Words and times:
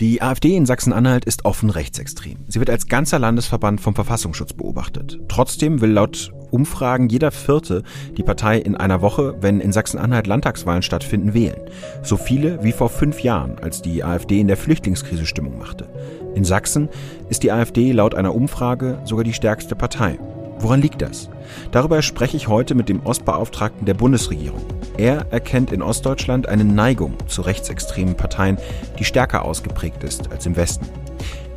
Die 0.00 0.22
AfD 0.22 0.56
in 0.56 0.64
Sachsen-Anhalt 0.64 1.24
ist 1.24 1.44
offen 1.44 1.70
rechtsextrem. 1.70 2.38
Sie 2.46 2.60
wird 2.60 2.70
als 2.70 2.86
ganzer 2.86 3.18
Landesverband 3.18 3.80
vom 3.80 3.96
Verfassungsschutz 3.96 4.52
beobachtet. 4.52 5.18
Trotzdem 5.26 5.80
will 5.80 5.90
laut 5.90 6.32
Umfragen 6.50 7.08
jeder 7.08 7.32
Vierte 7.32 7.82
die 8.16 8.22
Partei 8.22 8.58
in 8.58 8.76
einer 8.76 9.02
Woche, 9.02 9.36
wenn 9.40 9.60
in 9.60 9.72
Sachsen-Anhalt 9.72 10.28
Landtagswahlen 10.28 10.82
stattfinden, 10.82 11.34
wählen. 11.34 11.60
So 12.02 12.16
viele 12.16 12.62
wie 12.62 12.72
vor 12.72 12.90
fünf 12.90 13.20
Jahren, 13.20 13.58
als 13.58 13.82
die 13.82 14.04
AfD 14.04 14.40
in 14.40 14.46
der 14.46 14.56
Flüchtlingskrise 14.56 15.26
Stimmung 15.26 15.58
machte. 15.58 15.88
In 16.36 16.44
Sachsen 16.44 16.88
ist 17.28 17.42
die 17.42 17.50
AfD 17.50 17.90
laut 17.90 18.14
einer 18.14 18.34
Umfrage 18.34 19.00
sogar 19.04 19.24
die 19.24 19.34
stärkste 19.34 19.74
Partei. 19.74 20.18
Woran 20.60 20.80
liegt 20.80 21.02
das? 21.02 21.28
Darüber 21.72 22.02
spreche 22.02 22.36
ich 22.36 22.48
heute 22.48 22.74
mit 22.74 22.88
dem 22.88 23.04
Ostbeauftragten 23.04 23.84
der 23.84 23.94
Bundesregierung. 23.94 24.77
Er 24.98 25.26
erkennt 25.30 25.70
in 25.72 25.80
Ostdeutschland 25.80 26.48
eine 26.48 26.64
Neigung 26.64 27.14
zu 27.28 27.42
rechtsextremen 27.42 28.16
Parteien, 28.16 28.58
die 28.98 29.04
stärker 29.04 29.44
ausgeprägt 29.44 30.02
ist 30.02 30.32
als 30.32 30.44
im 30.44 30.56
Westen. 30.56 30.86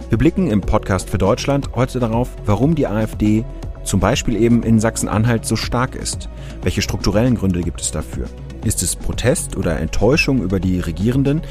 Wir 0.09 0.20
blicken 0.20 0.52
im 0.52 0.61
Podcast 0.61 1.09
für 1.09 1.17
Deutschland 1.17 1.71
heute 1.73 1.99
darauf, 1.99 2.29
warum 2.45 2.75
die 2.75 2.85
AfD 2.85 3.43
zum 3.84 3.99
Beispiel 3.99 4.35
eben 4.35 4.62
in 4.62 4.79
Sachsen-Anhalt 4.79 5.45
so 5.45 5.55
stark 5.55 5.95
ist. 5.95 6.29
Welche 6.62 6.84
strukturellen 6.84 7.34
Gründe 7.34 7.62
gibt 7.62 7.81
es 7.81 7.89
dafür? 7.89 8.27
Ist 8.63 8.84
es 8.84 8.95
Protest 8.95 9.57
oder 9.57 9.79
Enttäuschung 9.79 10.43
über 10.43 10.59
die 10.59 10.79
Regierenden? 10.79 11.41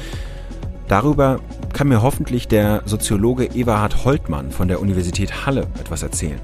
Darüber 0.91 1.39
kann 1.71 1.87
mir 1.87 2.01
hoffentlich 2.01 2.49
der 2.49 2.81
Soziologe 2.83 3.55
Eberhard 3.55 4.03
Holtmann 4.03 4.51
von 4.51 4.67
der 4.67 4.81
Universität 4.81 5.45
Halle 5.45 5.67
etwas 5.79 6.03
erzählen. 6.03 6.41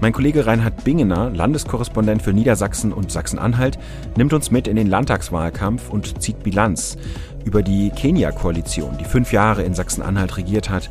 Mein 0.00 0.12
Kollege 0.12 0.46
Reinhard 0.46 0.82
Bingener, 0.82 1.30
Landeskorrespondent 1.30 2.20
für 2.20 2.32
Niedersachsen 2.32 2.92
und 2.92 3.12
Sachsen-Anhalt, 3.12 3.78
nimmt 4.16 4.32
uns 4.32 4.50
mit 4.50 4.66
in 4.66 4.74
den 4.74 4.88
Landtagswahlkampf 4.88 5.90
und 5.90 6.20
zieht 6.20 6.42
Bilanz 6.42 6.96
über 7.44 7.62
die 7.62 7.90
Kenia-Koalition, 7.90 8.98
die 8.98 9.04
fünf 9.04 9.32
Jahre 9.32 9.62
in 9.62 9.74
Sachsen-Anhalt 9.74 10.38
regiert 10.38 10.70
hat 10.70 10.90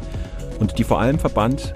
und 0.62 0.80
die 0.80 0.86
vor 0.86 1.02
allem 1.02 1.20
verband, 1.20 1.76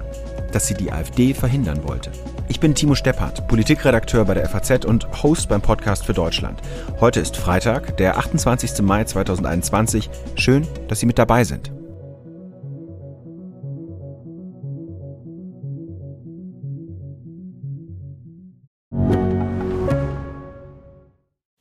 dass 0.51 0.67
sie 0.67 0.73
die 0.73 0.91
AfD 0.91 1.33
verhindern 1.33 1.87
wollte. 1.87 2.11
Ich 2.47 2.59
bin 2.59 2.75
Timo 2.75 2.95
Steppert, 2.95 3.47
Politikredakteur 3.47 4.25
bei 4.25 4.33
der 4.33 4.47
FAZ 4.47 4.85
und 4.85 5.23
Host 5.23 5.49
beim 5.49 5.61
Podcast 5.61 6.05
für 6.05 6.13
Deutschland. 6.13 6.61
Heute 6.99 7.19
ist 7.19 7.37
Freitag, 7.37 7.97
der 7.97 8.17
28. 8.17 8.81
Mai 8.81 9.03
2021. 9.03 10.09
Schön, 10.35 10.65
dass 10.87 10.99
Sie 10.99 11.05
mit 11.05 11.19
dabei 11.19 11.43
sind. 11.43 11.76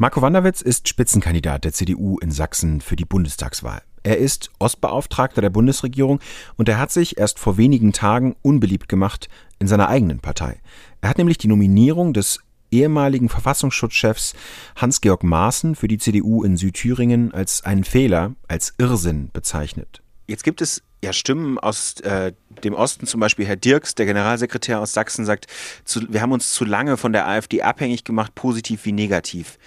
Marco 0.00 0.22
Wanderwitz 0.22 0.62
ist 0.62 0.88
Spitzenkandidat 0.88 1.64
der 1.64 1.74
CDU 1.74 2.18
in 2.20 2.30
Sachsen 2.30 2.80
für 2.80 2.96
die 2.96 3.04
Bundestagswahl. 3.04 3.82
Er 4.02 4.16
ist 4.16 4.50
Ostbeauftragter 4.58 5.42
der 5.42 5.50
Bundesregierung 5.50 6.20
und 6.56 6.70
er 6.70 6.78
hat 6.78 6.90
sich 6.90 7.18
erst 7.18 7.38
vor 7.38 7.58
wenigen 7.58 7.92
Tagen 7.92 8.34
unbeliebt 8.40 8.88
gemacht 8.88 9.28
in 9.58 9.66
seiner 9.66 9.88
eigenen 9.88 10.20
Partei. 10.20 10.58
Er 11.02 11.10
hat 11.10 11.18
nämlich 11.18 11.36
die 11.36 11.48
Nominierung 11.48 12.14
des 12.14 12.40
ehemaligen 12.70 13.28
Verfassungsschutzchefs 13.28 14.34
Hans-Georg 14.76 15.22
Maaßen 15.22 15.74
für 15.74 15.88
die 15.88 15.98
CDU 15.98 16.44
in 16.44 16.56
Südthüringen 16.56 17.34
als 17.34 17.62
einen 17.64 17.84
Fehler, 17.84 18.34
als 18.48 18.74
Irrsinn 18.78 19.28
bezeichnet. 19.34 20.02
Jetzt 20.26 20.44
gibt 20.44 20.62
es 20.62 20.82
ja 21.02 21.12
Stimmen 21.12 21.58
aus 21.58 22.00
äh, 22.00 22.32
dem 22.64 22.74
Osten, 22.74 23.06
zum 23.06 23.20
Beispiel 23.20 23.46
Herr 23.46 23.56
Dirks, 23.56 23.94
der 23.94 24.06
Generalsekretär 24.06 24.80
aus 24.80 24.92
Sachsen, 24.92 25.24
sagt, 25.24 25.46
zu, 25.84 26.12
wir 26.12 26.20
haben 26.20 26.32
uns 26.32 26.52
zu 26.52 26.64
lange 26.64 26.96
von 26.96 27.12
der 27.12 27.26
AfD 27.26 27.62
abhängig 27.62 28.04
gemacht, 28.04 28.34
positiv 28.34 28.84
wie 28.84 28.92
negativ. 28.92 29.58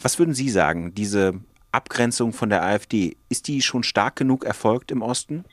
Was 0.00 0.18
würden 0.18 0.34
Sie 0.34 0.48
sagen, 0.48 0.94
diese 0.94 1.40
Abgrenzung 1.72 2.32
von 2.32 2.50
der 2.50 2.62
AfD, 2.62 3.16
ist 3.28 3.48
die 3.48 3.62
schon 3.62 3.82
stark 3.82 4.16
genug 4.16 4.44
erfolgt 4.44 4.90
im 4.90 5.02
Osten? 5.02 5.44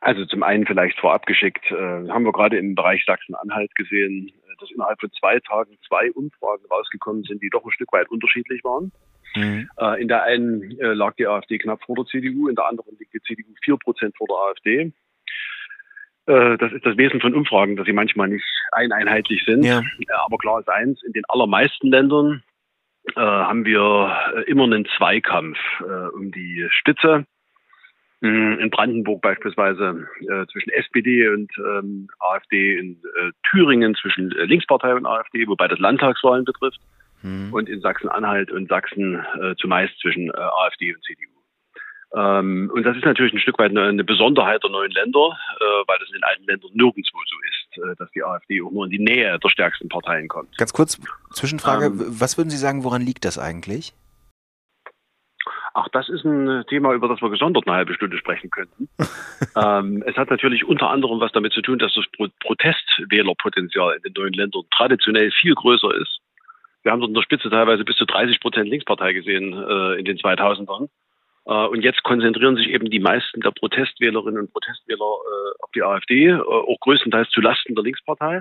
Also 0.00 0.26
zum 0.26 0.42
einen 0.42 0.66
vielleicht 0.66 0.98
vorab 0.98 1.26
geschickt, 1.26 1.64
äh, 1.70 2.08
haben 2.08 2.24
wir 2.24 2.32
gerade 2.32 2.58
im 2.58 2.74
Bereich 2.74 3.04
Sachsen-Anhalt 3.06 3.74
gesehen, 3.76 4.32
dass 4.62 4.70
innerhalb 4.70 5.00
von 5.00 5.10
zwei 5.12 5.38
Tagen 5.40 5.76
zwei 5.86 6.10
Umfragen 6.12 6.64
rausgekommen 6.70 7.24
sind, 7.24 7.42
die 7.42 7.50
doch 7.50 7.64
ein 7.64 7.70
Stück 7.72 7.92
weit 7.92 8.10
unterschiedlich 8.10 8.64
waren. 8.64 8.92
Mhm. 9.34 9.68
Äh, 9.78 10.00
in 10.00 10.08
der 10.08 10.22
einen 10.22 10.78
äh, 10.78 10.92
lag 10.94 11.14
die 11.16 11.26
AfD 11.26 11.58
knapp 11.58 11.82
vor 11.84 11.96
der 11.96 12.06
CDU, 12.06 12.48
in 12.48 12.54
der 12.54 12.66
anderen 12.66 12.96
liegt 12.98 13.14
die 13.14 13.20
CDU 13.20 13.52
vier 13.62 13.76
Prozent 13.76 14.16
vor 14.16 14.26
der 14.28 14.36
AfD. 14.36 14.92
Äh, 16.26 16.58
das 16.58 16.72
ist 16.72 16.86
das 16.86 16.96
Wesen 16.96 17.20
von 17.20 17.34
Umfragen, 17.34 17.76
dass 17.76 17.86
sie 17.86 17.92
manchmal 17.92 18.28
nicht 18.28 18.44
eineinheitlich 18.72 19.42
sind. 19.44 19.64
Ja. 19.64 19.82
Aber 20.24 20.38
klar 20.38 20.60
ist 20.60 20.68
eins, 20.68 21.02
in 21.02 21.12
den 21.12 21.24
allermeisten 21.28 21.88
Ländern 21.88 22.42
äh, 23.16 23.20
haben 23.20 23.64
wir 23.64 24.16
äh, 24.36 24.50
immer 24.50 24.64
einen 24.64 24.86
Zweikampf 24.96 25.58
äh, 25.80 26.08
um 26.14 26.30
die 26.30 26.66
Spitze. 26.70 27.26
Mm, 28.22 28.60
in 28.60 28.70
Brandenburg 28.70 29.20
beispielsweise 29.20 30.06
äh, 30.20 30.46
zwischen 30.46 30.70
SPD 30.70 31.28
und 31.28 31.50
ähm, 31.58 32.08
AfD, 32.20 32.78
in 32.78 32.92
äh, 32.92 33.32
Thüringen 33.50 33.96
zwischen 33.96 34.30
äh, 34.30 34.44
Linkspartei 34.44 34.94
und 34.94 35.06
AfD, 35.06 35.44
wobei 35.48 35.66
das 35.66 35.80
Landtagswahlen 35.80 36.44
betrifft, 36.44 36.78
mhm. 37.22 37.52
und 37.52 37.68
in 37.68 37.80
Sachsen-Anhalt 37.80 38.52
und 38.52 38.68
Sachsen 38.68 39.16
äh, 39.42 39.56
zumeist 39.56 39.98
zwischen 40.00 40.28
äh, 40.28 40.36
AfD 40.36 40.94
und 40.94 41.02
CDU. 41.02 41.32
Ähm, 42.14 42.70
und 42.72 42.84
das 42.84 42.96
ist 42.96 43.04
natürlich 43.04 43.32
ein 43.32 43.40
Stück 43.40 43.58
weit 43.58 43.72
eine, 43.72 43.88
eine 43.88 44.04
Besonderheit 44.04 44.62
der 44.62 44.70
neuen 44.70 44.92
Länder, 44.92 45.36
äh, 45.58 45.64
weil 45.88 45.98
das 45.98 46.08
in 46.10 46.14
den 46.14 46.22
alten 46.22 46.44
Ländern 46.44 46.70
nirgendwo 46.74 47.18
so 47.26 47.36
ist, 47.48 47.98
dass 47.98 48.08
die 48.12 48.22
AfD 48.22 48.62
auch 48.62 48.70
nur 48.70 48.84
in 48.84 48.92
die 48.92 49.00
Nähe 49.00 49.36
der 49.36 49.48
stärksten 49.48 49.88
Parteien 49.88 50.28
kommt. 50.28 50.56
Ganz 50.58 50.72
kurz, 50.72 51.00
Zwischenfrage, 51.32 51.86
ähm, 51.86 52.20
was 52.20 52.38
würden 52.38 52.50
Sie 52.50 52.56
sagen, 52.56 52.84
woran 52.84 53.02
liegt 53.02 53.24
das 53.24 53.36
eigentlich? 53.36 53.94
Ach, 55.74 55.88
das 55.88 56.08
ist 56.08 56.24
ein 56.24 56.64
Thema, 56.68 56.92
über 56.92 57.08
das 57.08 57.22
wir 57.22 57.30
gesondert 57.30 57.66
eine 57.66 57.76
halbe 57.76 57.94
Stunde 57.94 58.18
sprechen 58.18 58.50
könnten. 58.50 58.88
ähm, 59.56 60.02
es 60.06 60.16
hat 60.16 60.30
natürlich 60.30 60.64
unter 60.64 60.90
anderem 60.90 61.20
was 61.20 61.32
damit 61.32 61.52
zu 61.52 61.62
tun, 61.62 61.78
dass 61.78 61.94
das 61.94 62.04
Protestwählerpotenzial 62.40 63.96
in 63.96 64.02
den 64.02 64.12
neuen 64.12 64.34
Ländern 64.34 64.62
traditionell 64.70 65.30
viel 65.30 65.54
größer 65.54 65.94
ist. 65.94 66.20
Wir 66.82 66.92
haben 66.92 67.00
dort 67.00 67.10
in 67.10 67.14
der 67.14 67.22
Spitze 67.22 67.48
teilweise 67.48 67.84
bis 67.84 67.96
zu 67.96 68.04
30 68.04 68.40
Prozent 68.40 68.68
Linkspartei 68.68 69.12
gesehen 69.12 69.52
äh, 69.52 69.98
in 69.98 70.04
den 70.04 70.18
2000ern. 70.18 70.88
Äh, 71.46 71.66
und 71.66 71.82
jetzt 71.82 72.02
konzentrieren 72.02 72.56
sich 72.56 72.68
eben 72.68 72.90
die 72.90 73.00
meisten 73.00 73.40
der 73.40 73.52
Protestwählerinnen 73.52 74.42
und 74.42 74.52
Protestwähler 74.52 75.00
äh, 75.00 75.62
auf 75.62 75.70
die 75.74 75.82
AfD, 75.82 76.28
äh, 76.28 76.38
auch 76.38 76.78
größtenteils 76.80 77.30
zu 77.30 77.40
Lasten 77.40 77.74
der 77.74 77.84
Linkspartei. 77.84 78.40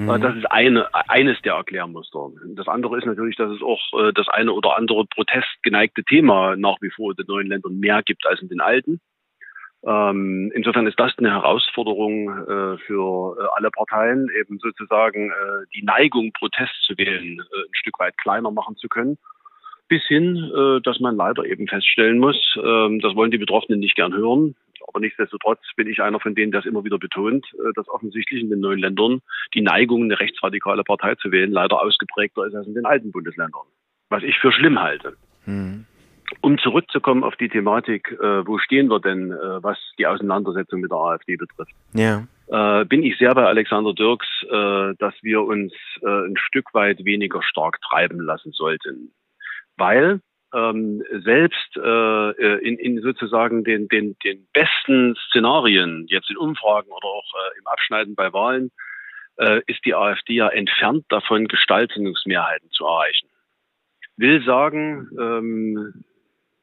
Mhm. 0.00 0.20
Das 0.20 0.36
ist 0.36 0.50
eine, 0.50 0.88
eines 1.08 1.40
der 1.42 1.54
Erklärmuster. 1.54 2.30
Das 2.54 2.68
andere 2.68 2.98
ist 2.98 3.06
natürlich, 3.06 3.36
dass 3.36 3.50
es 3.50 3.62
auch 3.62 4.12
das 4.14 4.28
eine 4.28 4.52
oder 4.52 4.76
andere 4.76 5.04
protestgeneigte 5.06 6.04
Thema 6.04 6.56
nach 6.56 6.76
wie 6.80 6.90
vor 6.90 7.10
in 7.10 7.16
den 7.16 7.26
neuen 7.26 7.48
Ländern 7.48 7.78
mehr 7.78 8.02
gibt 8.02 8.26
als 8.26 8.40
in 8.40 8.48
den 8.48 8.60
alten. 8.60 9.00
Ähm, 9.82 10.52
insofern 10.54 10.86
ist 10.86 11.00
das 11.00 11.16
eine 11.16 11.30
Herausforderung 11.30 12.78
für 12.86 13.50
alle 13.56 13.70
Parteien, 13.70 14.28
eben 14.38 14.58
sozusagen 14.58 15.32
die 15.74 15.82
Neigung, 15.82 16.32
Protest 16.32 16.74
zu 16.82 16.96
wählen, 16.98 17.40
ein 17.40 17.74
Stück 17.74 17.98
weit 17.98 18.18
kleiner 18.18 18.50
machen 18.50 18.76
zu 18.76 18.88
können 18.88 19.16
bis 19.90 20.06
hin, 20.06 20.50
äh, 20.56 20.80
dass 20.80 21.00
man 21.00 21.16
leider 21.16 21.44
eben 21.44 21.66
feststellen 21.66 22.18
muss, 22.18 22.56
ähm, 22.56 23.00
das 23.00 23.14
wollen 23.16 23.32
die 23.32 23.38
Betroffenen 23.38 23.80
nicht 23.80 23.96
gern 23.96 24.14
hören. 24.14 24.54
Aber 24.86 25.00
nichtsdestotrotz 25.00 25.60
bin 25.76 25.88
ich 25.88 26.02
einer 26.02 26.20
von 26.20 26.34
denen, 26.34 26.52
der 26.52 26.60
es 26.60 26.66
immer 26.66 26.84
wieder 26.84 26.98
betont, 26.98 27.46
äh, 27.54 27.72
dass 27.74 27.88
offensichtlich 27.88 28.40
in 28.40 28.50
den 28.50 28.60
neuen 28.60 28.78
Ländern 28.78 29.20
die 29.54 29.62
Neigung, 29.62 30.04
eine 30.04 30.18
rechtsradikale 30.18 30.84
Partei 30.84 31.14
zu 31.16 31.30
wählen, 31.32 31.52
leider 31.52 31.80
ausgeprägter 31.80 32.46
ist 32.46 32.54
als 32.54 32.66
in 32.66 32.74
den 32.74 32.86
alten 32.86 33.12
Bundesländern. 33.12 33.66
Was 34.08 34.22
ich 34.22 34.36
für 34.38 34.52
schlimm 34.52 34.80
halte. 34.80 35.16
Hm. 35.44 35.86
Um 36.42 36.58
zurückzukommen 36.58 37.24
auf 37.24 37.36
die 37.36 37.48
Thematik, 37.48 38.12
äh, 38.20 38.46
wo 38.46 38.58
stehen 38.58 38.88
wir 38.88 39.00
denn, 39.00 39.32
äh, 39.32 39.62
was 39.62 39.78
die 39.98 40.06
Auseinandersetzung 40.06 40.80
mit 40.80 40.90
der 40.90 40.98
AfD 40.98 41.36
betrifft? 41.36 41.72
Äh, 42.46 42.84
bin 42.84 43.02
ich 43.02 43.18
sehr 43.18 43.34
bei 43.34 43.46
Alexander 43.46 43.94
Dirks, 43.94 44.26
dass 44.50 45.14
wir 45.22 45.42
uns 45.42 45.72
ein 46.02 46.36
Stück 46.36 46.74
weit 46.74 47.04
weniger 47.04 47.42
stark 47.42 47.80
treiben 47.82 48.20
lassen 48.20 48.52
sollten 48.52 49.12
weil 49.80 50.20
ähm, 50.54 51.02
selbst 51.24 51.76
äh, 51.76 52.58
in, 52.58 52.78
in 52.78 53.00
sozusagen 53.02 53.64
den, 53.64 53.88
den, 53.88 54.16
den 54.24 54.46
besten 54.52 55.16
Szenarien, 55.28 56.06
jetzt 56.08 56.30
in 56.30 56.36
Umfragen 56.36 56.90
oder 56.90 57.06
auch 57.06 57.32
äh, 57.34 57.58
im 57.58 57.66
Abschneiden 57.66 58.14
bei 58.14 58.32
Wahlen, 58.32 58.70
äh, 59.36 59.60
ist 59.66 59.84
die 59.84 59.94
AfD 59.94 60.34
ja 60.34 60.48
entfernt 60.48 61.04
davon, 61.08 61.48
Gestaltungsmehrheiten 61.48 62.70
zu 62.70 62.84
erreichen. 62.84 63.28
will 64.16 64.44
sagen, 64.44 65.08
ähm, 65.18 66.04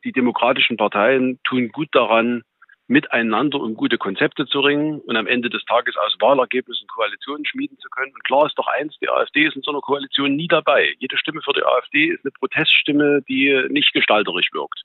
die 0.03 0.11
demokratischen 0.11 0.77
Parteien 0.77 1.39
tun 1.43 1.69
gut 1.69 1.89
daran, 1.91 2.43
miteinander 2.87 3.59
um 3.59 3.75
gute 3.75 3.97
Konzepte 3.97 4.45
zu 4.45 4.61
ringen 4.61 4.99
und 5.01 5.17
am 5.17 5.27
Ende 5.27 5.49
des 5.49 5.63
Tages 5.65 5.95
aus 5.97 6.15
Wahlergebnissen 6.19 6.87
Koalitionen 6.87 7.45
schmieden 7.45 7.77
zu 7.79 7.89
können. 7.89 8.13
Und 8.13 8.23
klar 8.23 8.45
ist 8.45 8.57
doch 8.57 8.67
eins, 8.67 8.97
die 9.01 9.09
AfD 9.09 9.45
ist 9.45 9.55
in 9.55 9.61
so 9.61 9.71
einer 9.71 9.81
Koalition 9.81 10.35
nie 10.35 10.47
dabei. 10.47 10.93
Jede 10.99 11.17
Stimme 11.17 11.41
für 11.41 11.53
die 11.53 11.63
AfD 11.63 12.05
ist 12.07 12.23
eine 12.23 12.31
Proteststimme, 12.31 13.21
die 13.27 13.67
nicht 13.69 13.93
gestalterisch 13.93 14.49
wirkt. 14.53 14.83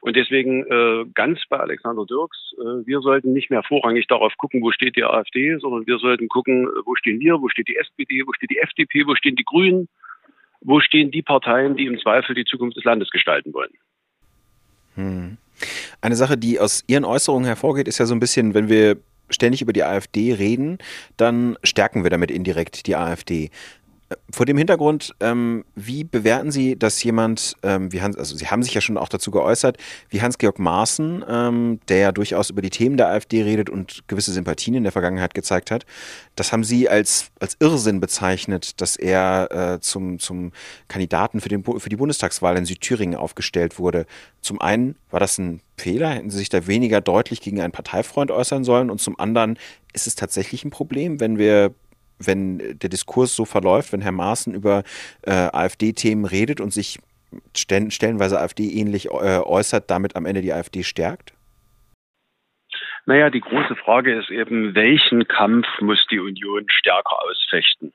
Und 0.00 0.16
deswegen 0.16 0.64
äh, 0.66 1.06
ganz 1.14 1.40
bei 1.48 1.58
Alexander 1.58 2.06
Dirks, 2.06 2.54
äh, 2.58 2.86
wir 2.86 3.00
sollten 3.00 3.32
nicht 3.32 3.50
mehr 3.50 3.62
vorrangig 3.62 4.06
darauf 4.06 4.36
gucken, 4.36 4.62
wo 4.62 4.70
steht 4.70 4.96
die 4.96 5.04
AfD, 5.04 5.56
sondern 5.58 5.86
wir 5.86 5.98
sollten 5.98 6.28
gucken, 6.28 6.68
wo 6.84 6.94
stehen 6.94 7.18
wir, 7.18 7.40
wo 7.40 7.48
steht 7.48 7.68
die 7.68 7.76
SPD, 7.76 8.22
wo 8.26 8.32
steht 8.32 8.50
die 8.50 8.58
FDP, 8.58 9.06
wo 9.06 9.14
stehen 9.16 9.34
die 9.34 9.44
Grünen, 9.44 9.88
wo 10.60 10.80
stehen 10.80 11.10
die 11.10 11.22
Parteien, 11.22 11.76
die 11.76 11.86
im 11.86 11.98
Zweifel 11.98 12.34
die 12.34 12.44
Zukunft 12.44 12.76
des 12.76 12.84
Landes 12.84 13.10
gestalten 13.10 13.52
wollen. 13.52 13.72
Hm. 14.94 15.38
Eine 16.00 16.16
Sache, 16.16 16.36
die 16.38 16.60
aus 16.60 16.84
Ihren 16.86 17.04
Äußerungen 17.04 17.46
hervorgeht, 17.46 17.88
ist 17.88 17.98
ja 17.98 18.06
so 18.06 18.14
ein 18.14 18.20
bisschen, 18.20 18.54
wenn 18.54 18.68
wir 18.68 18.98
ständig 19.30 19.62
über 19.62 19.72
die 19.72 19.84
AfD 19.84 20.32
reden, 20.32 20.78
dann 21.16 21.58
stärken 21.62 22.02
wir 22.02 22.10
damit 22.10 22.30
indirekt 22.30 22.86
die 22.86 22.96
AfD. 22.96 23.50
Vor 24.30 24.46
dem 24.46 24.56
Hintergrund, 24.56 25.14
ähm, 25.20 25.66
wie 25.74 26.02
bewerten 26.02 26.50
Sie, 26.50 26.78
dass 26.78 27.02
jemand, 27.02 27.56
ähm, 27.62 27.92
wie 27.92 28.00
Hans, 28.00 28.16
also 28.16 28.36
Sie 28.36 28.46
haben 28.46 28.62
sich 28.62 28.72
ja 28.72 28.80
schon 28.80 28.96
auch 28.96 29.10
dazu 29.10 29.30
geäußert, 29.30 29.76
wie 30.08 30.22
Hans-Georg 30.22 30.58
Maaßen, 30.58 31.24
ähm, 31.28 31.80
der 31.88 31.98
ja 31.98 32.12
durchaus 32.12 32.48
über 32.48 32.62
die 32.62 32.70
Themen 32.70 32.96
der 32.96 33.08
AfD 33.08 33.42
redet 33.42 33.68
und 33.68 34.04
gewisse 34.08 34.32
Sympathien 34.32 34.76
in 34.76 34.84
der 34.84 34.92
Vergangenheit 34.92 35.34
gezeigt 35.34 35.70
hat, 35.70 35.84
das 36.36 36.52
haben 36.52 36.64
Sie 36.64 36.88
als, 36.88 37.30
als 37.38 37.58
Irrsinn 37.60 38.00
bezeichnet, 38.00 38.80
dass 38.80 38.96
er 38.96 39.74
äh, 39.74 39.80
zum, 39.80 40.18
zum 40.18 40.52
Kandidaten 40.88 41.42
für, 41.42 41.50
den, 41.50 41.62
für 41.62 41.88
die 41.90 41.96
Bundestagswahl 41.96 42.56
in 42.56 42.64
Südthüringen 42.64 43.18
aufgestellt 43.18 43.78
wurde. 43.78 44.06
Zum 44.40 44.58
einen 44.58 44.96
war 45.10 45.20
das 45.20 45.36
ein 45.36 45.60
Fehler, 45.76 46.10
hätten 46.10 46.30
Sie 46.30 46.38
sich 46.38 46.48
da 46.48 46.66
weniger 46.66 47.02
deutlich 47.02 47.42
gegen 47.42 47.60
einen 47.60 47.72
Parteifreund 47.72 48.30
äußern 48.30 48.64
sollen 48.64 48.88
und 48.88 49.02
zum 49.02 49.20
anderen 49.20 49.58
ist 49.92 50.06
es 50.06 50.14
tatsächlich 50.14 50.64
ein 50.64 50.70
Problem, 50.70 51.20
wenn 51.20 51.36
wir 51.36 51.74
wenn 52.18 52.78
der 52.78 52.90
Diskurs 52.90 53.34
so 53.34 53.44
verläuft, 53.44 53.92
wenn 53.92 54.00
Herr 54.00 54.12
Maaßen 54.12 54.54
über 54.54 54.82
äh, 55.22 55.30
AfD-Themen 55.30 56.24
redet 56.24 56.60
und 56.60 56.72
sich 56.72 56.98
stellen, 57.56 57.90
stellenweise 57.90 58.40
AfD-ähnlich 58.40 59.06
äh, 59.06 59.38
äußert, 59.38 59.90
damit 59.90 60.16
am 60.16 60.26
Ende 60.26 60.42
die 60.42 60.52
AfD 60.52 60.82
stärkt? 60.82 61.34
Naja, 63.06 63.30
die 63.30 63.40
große 63.40 63.74
Frage 63.76 64.18
ist 64.18 64.30
eben, 64.30 64.74
welchen 64.74 65.26
Kampf 65.28 65.66
muss 65.80 66.04
die 66.10 66.20
Union 66.20 66.66
stärker 66.68 67.22
ausfechten? 67.22 67.92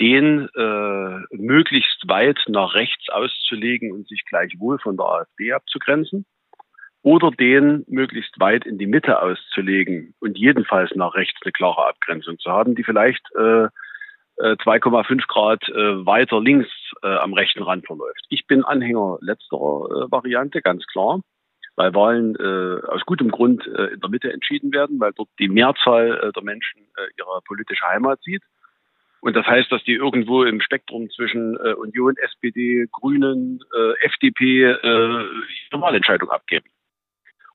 Den 0.00 0.48
äh, 0.56 1.36
möglichst 1.36 2.08
weit 2.08 2.38
nach 2.48 2.74
rechts 2.74 3.08
auszulegen 3.08 3.92
und 3.92 4.08
sich 4.08 4.24
gleichwohl 4.28 4.78
von 4.78 4.96
der 4.96 5.06
AfD 5.06 5.52
abzugrenzen? 5.52 6.24
Oder 7.02 7.30
den 7.30 7.84
möglichst 7.88 8.38
weit 8.40 8.66
in 8.66 8.78
die 8.78 8.86
Mitte 8.86 9.22
auszulegen 9.22 10.14
und 10.20 10.36
jedenfalls 10.36 10.94
nach 10.94 11.14
rechts 11.14 11.38
eine 11.42 11.52
klare 11.52 11.88
Abgrenzung 11.88 12.38
zu 12.38 12.50
haben, 12.50 12.74
die 12.74 12.84
vielleicht 12.84 13.24
äh, 13.36 13.68
2,5 14.38 15.12
äh, 15.12 15.16
Grad 15.26 15.68
äh, 15.68 16.06
weiter 16.06 16.40
links 16.40 16.68
äh, 17.02 17.08
am 17.08 17.34
rechten 17.34 17.62
Rand 17.62 17.86
verläuft. 17.86 18.24
Ich 18.28 18.46
bin 18.46 18.64
Anhänger 18.64 19.18
letzterer 19.20 20.06
äh, 20.06 20.12
Variante, 20.12 20.62
ganz 20.62 20.86
klar, 20.86 21.20
weil 21.76 21.94
Wahlen 21.94 22.36
äh, 22.36 22.86
aus 22.86 23.04
gutem 23.06 23.30
Grund 23.30 23.66
äh, 23.66 23.94
in 23.94 24.00
der 24.00 24.10
Mitte 24.10 24.32
entschieden 24.32 24.72
werden, 24.72 25.00
weil 25.00 25.12
dort 25.12 25.28
die 25.38 25.48
Mehrzahl 25.48 26.18
äh, 26.22 26.32
der 26.32 26.42
Menschen 26.42 26.82
äh, 26.96 27.08
ihre 27.16 27.40
politische 27.46 27.86
Heimat 27.86 28.20
sieht. 28.22 28.42
Und 29.20 29.34
das 29.34 29.46
heißt, 29.46 29.70
dass 29.72 29.82
die 29.82 29.94
irgendwo 29.94 30.44
im 30.44 30.60
Spektrum 30.60 31.10
zwischen 31.10 31.56
äh, 31.56 31.72
Union, 31.74 32.16
SPD, 32.18 32.86
Grünen, 32.92 33.60
äh, 33.76 34.06
FDP 34.06 34.64
äh, 34.64 34.76
ihre 34.76 35.80
Wahlentscheidung 35.80 36.30
abgeben. 36.30 36.68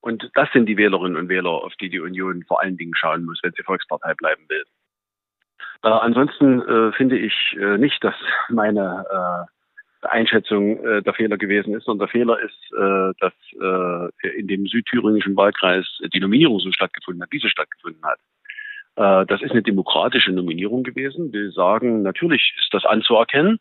Und 0.04 0.30
das 0.34 0.52
sind 0.52 0.66
die 0.66 0.76
Wählerinnen 0.76 1.16
und 1.16 1.30
Wähler, 1.30 1.50
auf 1.50 1.74
die 1.80 1.90
die 1.90 2.02
Union 2.02 2.44
vor 2.44 2.62
allen 2.62 2.76
Dingen 2.76 2.94
schauen 2.94 3.24
muss, 3.24 3.40
wenn 3.42 3.54
sie 3.54 3.64
Volkspartei 3.64 4.14
bleiben 4.16 4.44
will. 4.50 4.64
Äh, 5.82 5.88
ansonsten 5.88 6.62
äh, 6.62 6.92
finde 6.92 7.18
ich 7.18 7.34
äh, 7.58 7.78
nicht, 7.78 8.04
dass 8.04 8.16
meine 8.50 9.48
äh, 10.04 10.08
Einschätzung 10.08 10.84
äh, 10.86 11.02
der 11.04 11.14
Fehler 11.14 11.38
gewesen 11.38 11.74
ist, 11.74 11.86
sondern 11.86 12.08
der 12.08 12.12
Fehler 12.12 12.38
ist, 12.38 12.74
äh, 12.74 13.14
dass 13.22 13.34
in 14.36 14.48
dem 14.48 14.68
südthüringischen 14.68 15.38
Wahlkreis 15.38 15.88
die 16.14 16.20
Nominierung 16.20 16.60
so 16.60 16.70
stattgefunden 16.74 17.24
hat, 17.24 17.32
wie 17.32 17.40
sie 17.40 17.50
stattgefunden 17.50 18.04
hat. 18.04 19.30
das 19.30 19.42
ist 19.42 19.52
eine 19.52 19.64
demokratische 19.64 20.32
Nominierung 20.32 20.84
gewesen. 20.84 21.32
Wir 21.32 21.52
sagen, 21.52 22.02
natürlich 22.02 22.54
ist 22.58 22.74
das 22.74 22.84
anzuerkennen. 22.84 23.60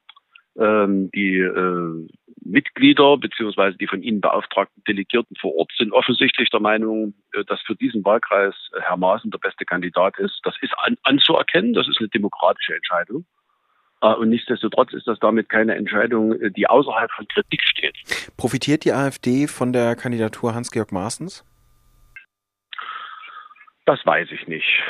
Ähm, 0.58 1.10
die 1.12 1.38
Mitglieder 2.52 3.16
beziehungsweise 3.16 3.76
die 3.78 3.86
von 3.86 4.02
Ihnen 4.02 4.20
beauftragten 4.20 4.84
Delegierten 4.86 5.34
vor 5.36 5.54
Ort 5.56 5.72
sind 5.76 5.92
offensichtlich 5.92 6.50
der 6.50 6.60
Meinung, 6.60 7.14
äh, 7.32 7.44
dass 7.44 7.60
für 7.62 7.74
diesen 7.74 8.04
Wahlkreis 8.04 8.54
äh, 8.76 8.80
Herr 8.82 8.98
Maaßen 8.98 9.30
der 9.30 9.38
beste 9.38 9.64
Kandidat 9.64 10.18
ist. 10.18 10.38
Das 10.44 10.54
ist 10.60 10.72
an, 10.78 10.96
anzuerkennen, 11.02 11.72
das 11.72 11.88
ist 11.88 11.98
eine 11.98 12.08
demokratische 12.10 12.74
Entscheidung. 12.76 13.24
Äh, 14.02 14.14
und 14.14 14.28
nichtsdestotrotz 14.28 14.92
ist 14.92 15.06
das 15.06 15.18
damit 15.18 15.48
keine 15.48 15.74
Entscheidung, 15.74 16.34
die 16.52 16.66
außerhalb 16.66 17.10
von 17.12 17.26
Kritik 17.28 17.62
steht. 17.62 17.96
Profitiert 18.36 18.84
die 18.84 18.92
AfD 18.92 19.46
von 19.48 19.72
der 19.72 19.96
Kandidatur 19.96 20.54
Hans-Georg 20.54 20.92
Maaßens? 20.92 21.44
Das 23.86 24.04
weiß 24.06 24.28
ich 24.30 24.46
nicht. 24.46 24.80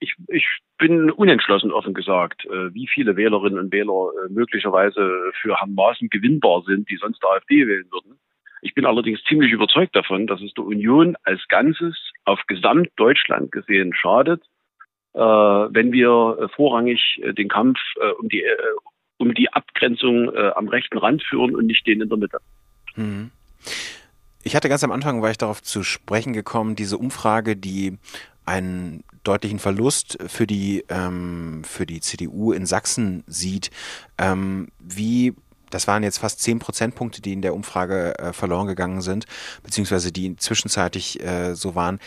Ich, 0.00 0.16
ich 0.26 0.46
bin 0.78 1.10
unentschlossen, 1.10 1.72
offen 1.72 1.94
gesagt, 1.94 2.44
äh, 2.46 2.74
wie 2.74 2.86
viele 2.86 3.16
Wählerinnen 3.16 3.58
und 3.58 3.72
Wähler 3.72 4.10
äh, 4.24 4.32
möglicherweise 4.32 5.30
für 5.40 5.56
Herrn 5.56 5.76
gewinnbar 6.10 6.62
sind, 6.66 6.90
die 6.90 6.96
sonst 6.96 7.24
AfD 7.24 7.66
wählen 7.66 7.86
würden. 7.90 8.18
Ich 8.62 8.74
bin 8.74 8.86
allerdings 8.86 9.22
ziemlich 9.24 9.52
überzeugt 9.52 9.94
davon, 9.94 10.26
dass 10.26 10.40
es 10.40 10.52
der 10.54 10.64
Union 10.64 11.16
als 11.22 11.46
Ganzes 11.48 11.96
auf 12.24 12.40
Gesamtdeutschland 12.46 13.52
gesehen 13.52 13.94
schadet, 13.94 14.42
äh, 15.12 15.20
wenn 15.20 15.92
wir 15.92 16.48
vorrangig 16.56 17.22
den 17.36 17.48
Kampf 17.48 17.78
um 18.18 18.28
die, 18.28 18.42
um 19.18 19.34
die 19.34 19.52
Abgrenzung 19.52 20.34
am 20.34 20.68
rechten 20.68 20.96
Rand 20.96 21.22
führen 21.22 21.54
und 21.54 21.66
nicht 21.66 21.86
den 21.86 22.00
in 22.00 22.08
der 22.08 22.18
Mitte. 22.18 22.38
Mhm. 22.96 23.30
Ich 24.42 24.54
hatte 24.54 24.68
ganz 24.68 24.84
am 24.84 24.92
Anfang, 24.92 25.22
war 25.22 25.30
ich 25.30 25.38
darauf 25.38 25.62
zu 25.62 25.82
sprechen 25.82 26.32
gekommen, 26.32 26.74
diese 26.74 26.98
Umfrage, 26.98 27.56
die 27.56 27.98
einen 28.46 29.04
deutlichen 29.22 29.58
Verlust 29.58 30.18
für 30.26 30.46
die, 30.46 30.84
ähm, 30.88 31.62
für 31.64 31.86
die 31.86 32.00
CDU 32.00 32.52
in 32.52 32.66
Sachsen 32.66 33.24
sieht. 33.26 33.70
Ähm, 34.18 34.68
wie 34.78 35.34
das 35.70 35.88
waren 35.88 36.04
jetzt 36.04 36.18
fast 36.18 36.40
zehn 36.40 36.60
Prozentpunkte, 36.60 37.20
die 37.20 37.32
in 37.32 37.42
der 37.42 37.52
Umfrage 37.52 38.16
äh, 38.18 38.32
verloren 38.32 38.68
gegangen 38.68 39.00
sind, 39.00 39.26
beziehungsweise 39.64 40.12
die 40.12 40.36
zwischenzeitlich 40.36 41.20
äh, 41.20 41.56
so 41.56 41.74
waren 41.74 41.98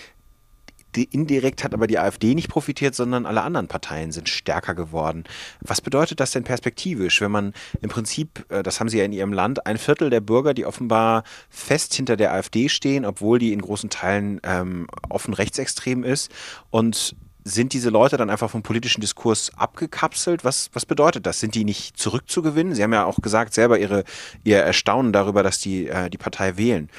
indirekt 0.95 1.63
hat 1.63 1.73
aber 1.73 1.87
die 1.87 1.99
AfD 1.99 2.33
nicht 2.33 2.49
profitiert, 2.49 2.95
sondern 2.95 3.25
alle 3.25 3.41
anderen 3.41 3.67
Parteien 3.67 4.11
sind 4.11 4.29
stärker 4.29 4.75
geworden. 4.75 5.25
Was 5.61 5.81
bedeutet 5.81 6.19
das 6.19 6.31
denn 6.31 6.43
perspektivisch, 6.43 7.21
wenn 7.21 7.31
man 7.31 7.53
im 7.81 7.89
Prinzip, 7.89 8.45
äh, 8.49 8.63
das 8.63 8.79
haben 8.79 8.89
Sie 8.89 8.97
ja 8.97 9.05
in 9.05 9.11
Ihrem 9.11 9.33
Land, 9.33 9.65
ein 9.65 9.77
Viertel 9.77 10.09
der 10.09 10.21
Bürger, 10.21 10.53
die 10.53 10.65
offenbar 10.65 11.23
fest 11.49 11.93
hinter 11.93 12.17
der 12.17 12.33
AfD 12.33 12.69
stehen, 12.69 13.05
obwohl 13.05 13.39
die 13.39 13.53
in 13.53 13.61
großen 13.61 13.89
Teilen 13.89 14.39
ähm, 14.43 14.87
offen 15.09 15.33
rechtsextrem 15.33 16.03
ist 16.03 16.31
und 16.69 17.15
sind 17.47 17.73
diese 17.73 17.89
Leute 17.89 18.17
dann 18.17 18.29
einfach 18.29 18.49
vom 18.49 18.61
politischen 18.61 19.01
Diskurs 19.01 19.51
abgekapselt? 19.55 20.43
Was, 20.43 20.69
was 20.73 20.85
bedeutet 20.85 21.25
das? 21.25 21.39
Sind 21.39 21.55
die 21.55 21.63
nicht 21.63 21.97
zurückzugewinnen? 21.97 22.75
Sie 22.75 22.83
haben 22.83 22.93
ja 22.93 23.05
auch 23.05 23.21
gesagt, 23.21 23.53
selber 23.53 23.79
ihre, 23.79 24.03
ihr 24.43 24.57
Erstaunen 24.57 25.13
darüber, 25.13 25.43
dass 25.43 25.59
die 25.59 25.87
äh, 25.87 26.09
die 26.09 26.17
Partei 26.17 26.57
wählen. 26.57 26.89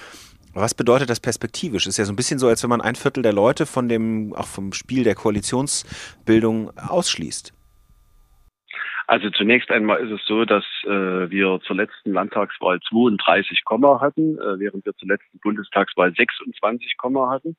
Was 0.55 0.75
bedeutet 0.75 1.11
das 1.11 1.21
perspektivisch? 1.21 1.87
Ist 1.87 1.99
ja 1.99 2.05
so 2.05 2.13
ein 2.13 2.17
bisschen 2.17 2.39
so, 2.39 2.49
als 2.49 2.63
wenn 2.63 2.71
man 2.71 2.81
ein 2.81 2.95
Viertel 2.95 3.23
der 3.23 3.33
Leute 3.33 3.67
von 3.67 3.89
dem, 3.89 4.35
auch 4.35 4.47
vom 4.47 4.73
Spiel 4.73 5.05
der 5.05 5.15
Koalitionsbildung 5.15 6.77
ausschließt. 6.77 7.53
Also 9.07 9.31
zunächst 9.31 9.71
einmal 9.71 10.01
ist 10.01 10.11
es 10.11 10.27
so, 10.27 10.45
dass 10.45 10.65
äh, 10.85 11.31
wir 11.31 11.61
zur 11.67 11.77
letzten 11.77 12.13
Landtagswahl 12.13 12.79
32, 12.91 13.63
hatten, 14.01 14.37
äh, 14.39 14.59
während 14.59 14.85
wir 14.85 14.95
zur 14.97 15.09
letzten 15.09 15.39
Bundestagswahl 15.39 16.13
26, 16.15 16.95
hatten. 17.03 17.57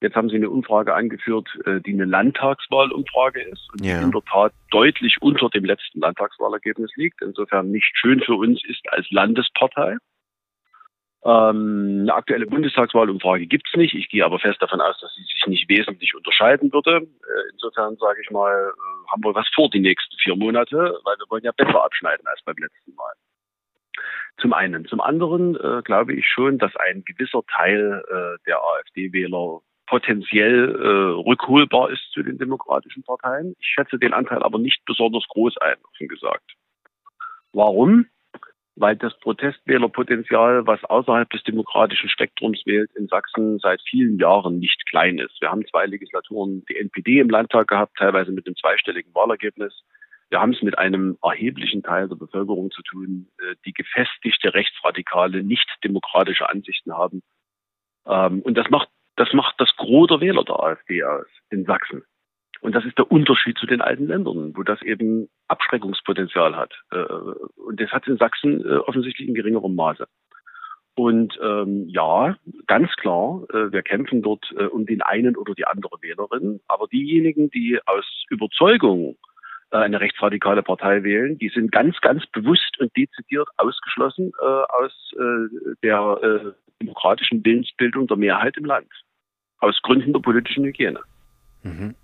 Jetzt 0.00 0.16
haben 0.16 0.28
Sie 0.28 0.36
eine 0.36 0.50
Umfrage 0.50 0.94
angeführt, 0.94 1.48
äh, 1.66 1.80
die 1.80 1.92
eine 1.92 2.04
Landtagswahlumfrage 2.04 3.42
ist 3.42 3.68
und 3.72 3.84
ja. 3.84 3.98
die 3.98 4.04
in 4.04 4.10
der 4.10 4.22
Tat 4.22 4.52
deutlich 4.70 5.16
unter 5.20 5.48
dem 5.50 5.64
letzten 5.64 6.00
Landtagswahlergebnis 6.00 6.90
liegt. 6.96 7.22
Insofern 7.22 7.70
nicht 7.70 7.90
schön 7.94 8.20
für 8.20 8.34
uns 8.34 8.60
ist 8.64 8.82
als 8.90 9.08
Landespartei. 9.10 9.98
Ähm, 11.24 12.00
eine 12.02 12.14
aktuelle 12.14 12.46
Bundestagswahlumfrage 12.46 13.46
gibt 13.46 13.66
es 13.68 13.76
nicht. 13.76 13.94
Ich 13.94 14.08
gehe 14.08 14.24
aber 14.24 14.38
fest 14.38 14.62
davon 14.62 14.80
aus, 14.80 14.98
dass 15.00 15.12
sie 15.14 15.22
sich 15.22 15.44
nicht 15.46 15.68
wesentlich 15.68 16.14
unterscheiden 16.14 16.72
würde. 16.72 16.98
Äh, 16.98 17.50
insofern 17.52 17.96
sage 17.96 18.20
ich 18.22 18.30
mal, 18.30 18.52
äh, 18.52 19.10
haben 19.10 19.24
wir 19.24 19.34
was 19.34 19.48
vor 19.54 19.68
die 19.68 19.80
nächsten 19.80 20.16
vier 20.18 20.36
Monate, 20.36 20.76
weil 21.04 21.16
wir 21.18 21.28
wollen 21.28 21.44
ja 21.44 21.52
besser 21.52 21.84
abschneiden 21.84 22.26
als 22.26 22.40
beim 22.44 22.56
letzten 22.56 22.94
Mal. 22.94 23.12
Zum 24.40 24.52
einen. 24.52 24.86
Zum 24.86 25.00
anderen 25.00 25.56
äh, 25.56 25.82
glaube 25.82 26.14
ich 26.14 26.24
schon, 26.26 26.58
dass 26.58 26.74
ein 26.76 27.02
gewisser 27.04 27.42
Teil 27.52 28.04
äh, 28.08 28.38
der 28.46 28.60
AfD-Wähler 28.62 29.60
potenziell 29.88 30.76
äh, 30.76 31.28
rückholbar 31.28 31.90
ist 31.90 32.12
zu 32.12 32.22
den 32.22 32.38
demokratischen 32.38 33.02
Parteien. 33.02 33.54
Ich 33.58 33.66
schätze 33.66 33.98
den 33.98 34.12
Anteil 34.12 34.42
aber 34.42 34.58
nicht 34.58 34.84
besonders 34.84 35.26
groß 35.28 35.56
ein, 35.58 35.76
offen 35.82 36.08
gesagt. 36.08 36.52
Warum? 37.52 38.06
Weil 38.80 38.96
das 38.96 39.18
Protestwählerpotenzial, 39.20 40.66
was 40.66 40.82
außerhalb 40.84 41.28
des 41.30 41.42
demokratischen 41.42 42.08
Spektrums 42.08 42.62
wählt, 42.64 42.90
in 42.94 43.08
Sachsen 43.08 43.58
seit 43.58 43.80
vielen 43.82 44.18
Jahren 44.18 44.58
nicht 44.58 44.86
klein 44.88 45.18
ist. 45.18 45.40
Wir 45.40 45.50
haben 45.50 45.66
zwei 45.66 45.86
Legislaturen 45.86 46.64
die 46.68 46.76
NPD 46.76 47.18
im 47.18 47.30
Landtag 47.30 47.68
gehabt, 47.68 47.96
teilweise 47.98 48.30
mit 48.30 48.46
einem 48.46 48.56
zweistelligen 48.56 49.14
Wahlergebnis. 49.14 49.82
Wir 50.30 50.40
haben 50.40 50.52
es 50.52 50.62
mit 50.62 50.78
einem 50.78 51.18
erheblichen 51.22 51.82
Teil 51.82 52.08
der 52.08 52.16
Bevölkerung 52.16 52.70
zu 52.70 52.82
tun, 52.82 53.28
äh, 53.40 53.54
die 53.64 53.72
gefestigte 53.72 54.54
rechtsradikale, 54.54 55.42
nicht 55.42 55.68
demokratische 55.82 56.48
Ansichten 56.48 56.92
haben. 56.92 57.22
Ähm, 58.06 58.42
und 58.42 58.56
das 58.56 58.68
macht, 58.70 58.88
das 59.16 59.32
macht 59.32 59.54
das 59.58 59.74
Gros 59.76 60.08
der 60.08 60.20
Wähler 60.20 60.44
der 60.44 60.60
AfD 60.60 61.02
aus 61.02 61.26
in 61.50 61.64
Sachsen. 61.64 62.04
Und 62.60 62.74
das 62.74 62.84
ist 62.84 62.98
der 62.98 63.10
Unterschied 63.10 63.56
zu 63.58 63.66
den 63.66 63.80
alten 63.80 64.06
Ländern, 64.06 64.56
wo 64.56 64.62
das 64.62 64.82
eben 64.82 65.28
Abschreckungspotenzial 65.46 66.56
hat. 66.56 66.72
Äh, 66.90 67.02
und 67.56 67.80
das 67.80 67.90
hat 67.90 68.02
es 68.02 68.08
in 68.08 68.16
Sachsen 68.18 68.64
äh, 68.64 68.76
offensichtlich 68.76 69.28
in 69.28 69.34
geringerem 69.34 69.74
Maße. 69.74 70.06
Und 70.94 71.38
ähm, 71.40 71.84
ja, 71.88 72.36
ganz 72.66 72.90
klar, 72.96 73.44
äh, 73.50 73.70
wir 73.70 73.82
kämpfen 73.82 74.20
dort 74.22 74.50
um 74.72 74.84
den 74.84 75.00
einen 75.02 75.36
oder 75.36 75.54
die 75.54 75.66
andere 75.66 75.96
Wählerin. 76.00 76.60
Aber 76.66 76.88
diejenigen, 76.88 77.50
die 77.50 77.78
aus 77.86 78.04
Überzeugung 78.30 79.16
eine 79.70 80.00
rechtsradikale 80.00 80.62
Partei 80.62 81.02
wählen, 81.04 81.36
die 81.36 81.50
sind 81.50 81.70
ganz, 81.70 82.00
ganz 82.00 82.26
bewusst 82.28 82.80
und 82.80 82.90
dezidiert 82.96 83.48
ausgeschlossen 83.58 84.32
aus 84.38 85.14
der 85.82 86.54
demokratischen 86.80 87.44
Willensbildung 87.44 88.06
der 88.06 88.16
Mehrheit 88.16 88.56
im 88.56 88.64
Land. 88.64 88.88
Aus 89.58 89.78
Gründen 89.82 90.14
der 90.14 90.20
politischen 90.20 90.64
Hygiene. 90.64 91.00
Mhm. 91.62 91.94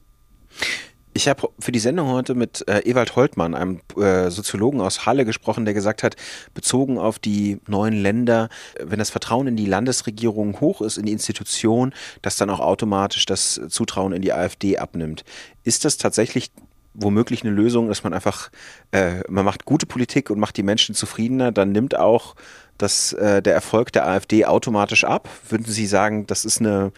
Ich 1.17 1.29
habe 1.29 1.49
für 1.61 1.71
die 1.71 1.79
Sendung 1.79 2.09
heute 2.09 2.35
mit 2.35 2.67
äh, 2.67 2.81
Ewald 2.81 3.15
Holtmann, 3.15 3.55
einem 3.55 3.81
äh, 3.97 4.31
Soziologen 4.31 4.81
aus 4.81 5.07
Halle, 5.07 5.25
gesprochen, 5.25 5.65
der 5.65 5.73
gesagt 5.73 6.03
hat, 6.03 6.17
bezogen 6.55 6.99
auf 6.99 7.21
die 7.21 7.61
neuen 7.69 7.95
Länder, 7.95 8.49
wenn 8.83 8.99
das 8.99 9.11
Vertrauen 9.11 9.47
in 9.47 9.55
die 9.55 9.67
Landesregierung 9.67 10.61
hoch 10.61 10.81
ist, 10.81 10.99
in 10.99 11.07
die 11.07 11.13
Institution, 11.13 11.95
dass 12.23 12.37
dann 12.37 12.51
auch 12.51 12.59
automatisch 12.59 13.27
das 13.27 13.61
Zutrauen 13.69 14.13
in 14.13 14.23
die 14.23 14.33
AfD 14.33 14.79
abnimmt. 14.79 15.25
Ist 15.63 15.85
das 15.85 15.99
tatsächlich 15.99 16.51
womöglich 16.95 17.45
eine 17.45 17.53
Lösung, 17.53 17.89
dass 17.89 18.03
man 18.03 18.13
einfach, 18.13 18.51
äh, 18.91 19.21
man 19.29 19.45
macht 19.45 19.65
gute 19.65 19.87
Politik 19.87 20.31
und 20.31 20.41
macht 20.41 20.57
die 20.57 20.63
Menschen 20.65 20.97
zufriedener, 20.97 21.53
dann 21.53 21.71
nimmt 21.71 21.97
auch 21.97 22.35
das, 22.77 23.13
äh, 23.13 23.41
der 23.41 23.55
Erfolg 23.55 23.93
der 23.93 24.09
AfD 24.09 24.47
automatisch 24.47 25.05
ab? 25.05 25.29
Würden 25.49 25.67
Sie 25.67 25.87
sagen, 25.87 26.27
das 26.27 26.45
ist 26.45 26.61
eine 26.61 26.93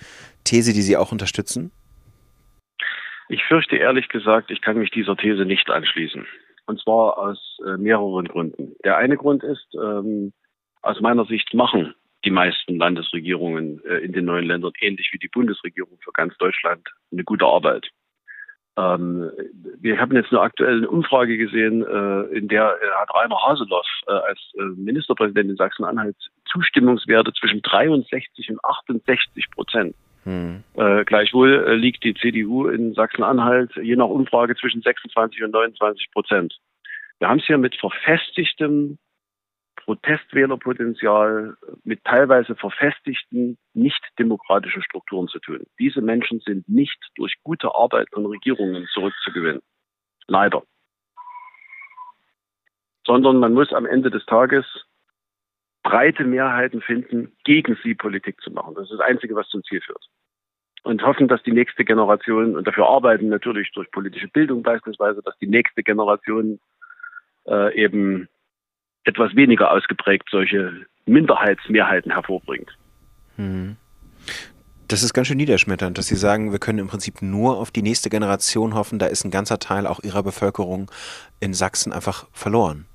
These, 0.45 0.73
die 0.73 0.83
Sie 0.83 0.97
auch 0.97 1.13
unterstützen? 1.13 1.71
Ich 3.29 3.43
fürchte 3.45 3.77
ehrlich 3.77 4.09
gesagt, 4.09 4.51
ich 4.51 4.61
kann 4.61 4.79
mich 4.79 4.91
dieser 4.91 5.17
These 5.17 5.45
nicht 5.45 5.69
anschließen. 5.69 6.27
Und 6.67 6.81
zwar 6.81 7.19
aus 7.19 7.59
äh, 7.67 7.77
mehreren 7.77 8.27
Gründen. 8.27 8.75
Der 8.85 8.97
eine 8.97 9.17
Grund 9.17 9.43
ist, 9.43 9.67
ähm, 9.75 10.33
aus 10.83 11.01
meiner 11.01 11.25
Sicht 11.25 11.55
machen 11.55 11.95
die 12.25 12.31
meisten 12.31 12.77
Landesregierungen 12.77 13.83
äh, 13.85 13.99
in 13.99 14.13
den 14.13 14.25
neuen 14.25 14.47
Ländern 14.47 14.73
ähnlich 14.81 15.11
wie 15.13 15.19
die 15.19 15.29
Bundesregierung 15.29 15.99
für 16.03 16.13
ganz 16.13 16.37
Deutschland 16.39 16.89
eine 17.13 17.25
gute 17.25 17.47
Arbeit. 17.47 17.89
Ähm, 18.79 19.31
wir 19.81 19.99
haben 19.99 20.15
jetzt 20.15 20.33
eine 20.33 20.41
aktuelle 20.41 20.89
Umfrage 20.89 21.39
gesehen, 21.39 21.83
äh, 21.83 22.37
in 22.37 22.49
der 22.49 22.77
äh, 22.81 23.01
hat 23.01 23.15
Rainer 23.15 23.37
Haseloff 23.47 23.87
äh, 24.07 24.13
als 24.13 24.39
äh, 24.59 24.63
Ministerpräsident 24.77 25.51
in 25.51 25.57
Sachsen-Anhalt 25.57 26.17
Zustimmungswerte 26.51 27.33
zwischen 27.33 27.63
63 27.63 28.51
und 28.51 28.65
68 28.65 29.51
Prozent. 29.51 29.97
Hm. 30.25 30.63
Äh, 30.75 31.05
gleichwohl 31.05 31.75
liegt 31.77 32.05
die 32.05 32.15
CDU 32.15 32.69
in 32.69 32.95
Sachsen-Anhalt 32.95 33.75
je 33.77 33.97
nach 33.97 34.09
Umfrage 34.09 34.57
zwischen 34.57 34.83
26 34.83 35.43
und 35.45 35.53
29 35.53 36.11
Prozent. 36.13 36.59
Wir 37.19 37.29
haben 37.29 37.39
es 37.39 37.47
hier 37.47 37.59
mit 37.59 37.77
verfestigtem 37.77 38.99
Protestwählerpotenzial, 39.87 41.57
mit 41.85 42.03
teilweise 42.05 42.57
verfestigten, 42.57 43.57
nicht 43.73 44.03
demokratischen 44.19 44.83
Strukturen 44.83 45.29
zu 45.29 45.39
tun. 45.39 45.65
Diese 45.79 46.03
Menschen 46.03 46.41
sind 46.41 46.69
nicht 46.69 46.99
durch 47.15 47.37
gute 47.45 47.73
Arbeit 47.73 48.09
von 48.13 48.27
Regierungen 48.27 48.87
zurückzugewinnen. 48.93 49.63
Leider. 50.27 50.65
Sondern 53.07 53.39
man 53.39 53.55
muss 53.55 53.73
am 53.73 53.87
Ende 53.87 54.11
des 54.11 54.27
Tages 54.27 54.67
breite 55.85 56.25
Mehrheiten 56.25 56.83
finden, 56.83 57.37
gegen 57.45 57.79
sie 57.85 57.95
Politik 57.95 58.41
zu 58.41 58.51
machen. 58.51 58.75
Das 58.75 58.91
ist 58.91 58.99
das 58.99 59.07
Einzige, 59.07 59.37
was 59.37 59.49
zum 59.49 59.63
Ziel 59.63 59.81
führt. 59.81 60.05
Und 60.83 61.05
hoffen, 61.05 61.29
dass 61.29 61.45
die 61.45 61.53
nächste 61.53 61.85
Generation, 61.85 62.57
und 62.57 62.67
dafür 62.67 62.89
arbeiten 62.89 63.29
natürlich 63.29 63.71
durch 63.73 63.89
politische 63.93 64.27
Bildung 64.27 64.65
beispielsweise, 64.65 65.23
dass 65.23 65.39
die 65.39 65.47
nächste 65.47 65.85
Generation 65.85 66.59
äh, 67.47 67.73
eben 67.81 68.29
etwas 69.07 69.35
weniger 69.35 69.71
ausgeprägt 69.73 70.29
solche 70.31 70.87
Minderheitsmehrheiten 71.07 72.13
hervorbringt. 72.13 72.77
Hm. 73.37 73.77
Das 74.89 75.03
ist 75.03 75.15
ganz 75.15 75.27
schön 75.27 75.37
niederschmetternd, 75.37 75.99
dass 75.99 76.07
Sie 76.07 76.15
sagen, 76.15 76.53
wir 76.53 76.61
können 76.61 76.79
im 76.79 76.87
Prinzip 76.87 77.21
nur 77.21 77.59
auf 77.59 77.71
die 77.71 77.83
nächste 77.83 78.09
Generation 78.09 78.75
hoffen. 78.75 78.99
Da 78.99 79.07
ist 79.07 79.25
ein 79.25 79.33
ganzer 79.33 79.59
Teil 79.59 79.87
auch 79.87 80.01
Ihrer 80.05 80.23
Bevölkerung 80.23 80.91
in 81.41 81.55
Sachsen 81.55 81.93
einfach 81.93 82.29
verloren. 82.33 82.87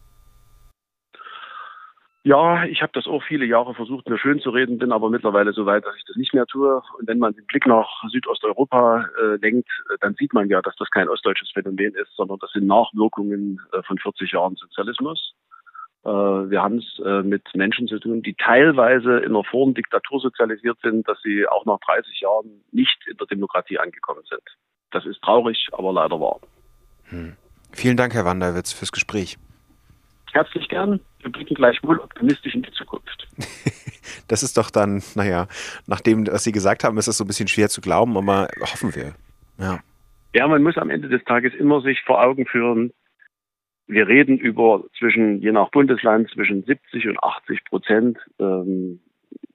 Ja, 2.24 2.66
ich 2.66 2.84
habe 2.84 2.92
das 2.94 3.08
auch 3.08 3.24
viele 3.24 3.46
Jahre 3.46 3.74
versucht, 3.74 4.08
mir 4.08 4.20
schön 4.20 4.40
zu 4.40 4.52
reden, 4.52 4.78
bin 4.78 4.92
aber 4.92 5.10
mittlerweile 5.10 5.54
so 5.54 5.66
weit, 5.66 5.86
dass 5.86 5.96
ich 5.98 6.06
das 6.06 6.18
nicht 6.18 6.36
mehr 6.36 6.46
tue. 6.46 6.82
Und 7.00 7.08
wenn 7.08 7.18
man 7.18 7.34
den 7.34 7.48
Blick 7.48 7.66
nach 7.66 7.90
Südosteuropa 8.10 9.10
äh, 9.20 9.36
lenkt, 9.38 9.70
äh, 9.92 9.98
dann 10.02 10.14
sieht 10.14 10.32
man 10.32 10.48
ja, 10.48 10.62
dass 10.62 10.76
das 10.76 10.92
kein 10.92 11.10
ostdeutsches 11.10 11.50
Phänomen 11.52 11.96
ist, 11.96 12.16
sondern 12.16 12.38
das 12.40 12.52
sind 12.52 12.68
Nachwirkungen 12.68 13.60
äh, 13.74 13.82
von 13.82 13.98
40 13.98 14.32
Jahren 14.34 14.56
Sozialismus. 14.56 15.34
Äh, 16.04 16.10
wir 16.10 16.62
haben 16.62 16.80
es 16.80 17.00
äh, 17.06 17.22
mit 17.22 17.44
Menschen 17.54 17.88
zu 17.88 18.00
tun, 18.00 18.22
die 18.24 18.34
teilweise 18.34 19.20
in 19.20 19.30
einer 19.30 19.44
Form 19.44 19.74
Diktatur 19.74 20.20
sozialisiert 20.20 20.78
sind, 20.82 21.08
dass 21.08 21.22
sie 21.22 21.46
auch 21.48 21.66
nach 21.66 21.80
30 21.80 22.22
Jahren 22.22 22.64
nicht 22.72 22.98
in 23.08 23.18
der 23.18 23.28
Demokratie 23.28 23.78
angekommen 23.78 24.24
sind. 24.30 24.42
Das 24.92 25.06
ist 25.06 25.22
traurig, 25.22 25.68
aber 25.72 25.94
leider 25.94 26.20
wahr. 26.20 26.40
Hm. 27.10 27.36
Vielen 27.72 27.98
Dank, 27.98 28.14
Herr 28.14 28.26
Wanderwitz, 28.26 28.74
fürs 28.74 28.92
Gespräch. 28.92 29.38
Herzlich 30.34 30.68
gern. 30.70 31.00
Wir 31.22 31.32
blicken 31.32 31.56
gleichwohl 31.56 32.00
optimistisch 32.00 32.56
in 32.56 32.64
die 32.64 32.72
Zukunft. 32.72 33.28
das 34.28 34.44
ist 34.44 34.58
doch 34.58 34.72
dann, 34.72 35.04
naja, 35.16 35.48
nach 35.88 36.02
dem, 36.02 36.26
was 36.28 36.44
Sie 36.44 36.52
gesagt 36.52 36.84
haben, 36.84 36.98
ist 36.98 37.08
das 37.08 37.18
so 37.18 37.24
ein 37.24 37.28
bisschen 37.28 37.48
schwer 37.48 37.70
zu 37.70 37.82
glauben, 37.82 38.18
aber 38.18 38.48
hoffen 38.62 38.96
wir. 38.96 39.14
Ja. 39.60 39.80
Ja, 40.34 40.48
man 40.48 40.64
muss 40.64 40.78
am 40.78 40.90
Ende 40.90 41.10
des 41.10 41.24
Tages 41.26 41.54
immer 41.54 41.82
sich 41.82 42.02
vor 42.06 42.24
Augen 42.24 42.46
führen, 42.46 42.94
wir 43.92 44.08
reden 44.08 44.38
über 44.38 44.86
zwischen, 44.98 45.42
je 45.42 45.52
nach 45.52 45.70
Bundesland, 45.70 46.30
zwischen 46.32 46.64
70 46.64 47.08
und 47.10 47.22
80 47.22 47.66
Prozent. 47.66 48.18
Ähm, 48.40 49.02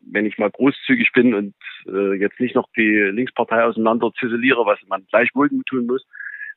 wenn 0.08 0.26
ich 0.26 0.38
mal 0.38 0.50
großzügig 0.50 1.10
bin 1.12 1.34
und 1.34 1.54
äh, 1.88 2.14
jetzt 2.14 2.38
nicht 2.38 2.54
noch 2.54 2.68
die 2.76 3.10
Linkspartei 3.12 3.64
auseinander 3.64 4.12
ziseliere, 4.20 4.64
was 4.66 4.78
man 4.88 5.04
gleichwohl 5.10 5.48
tun 5.68 5.86
muss, 5.86 6.06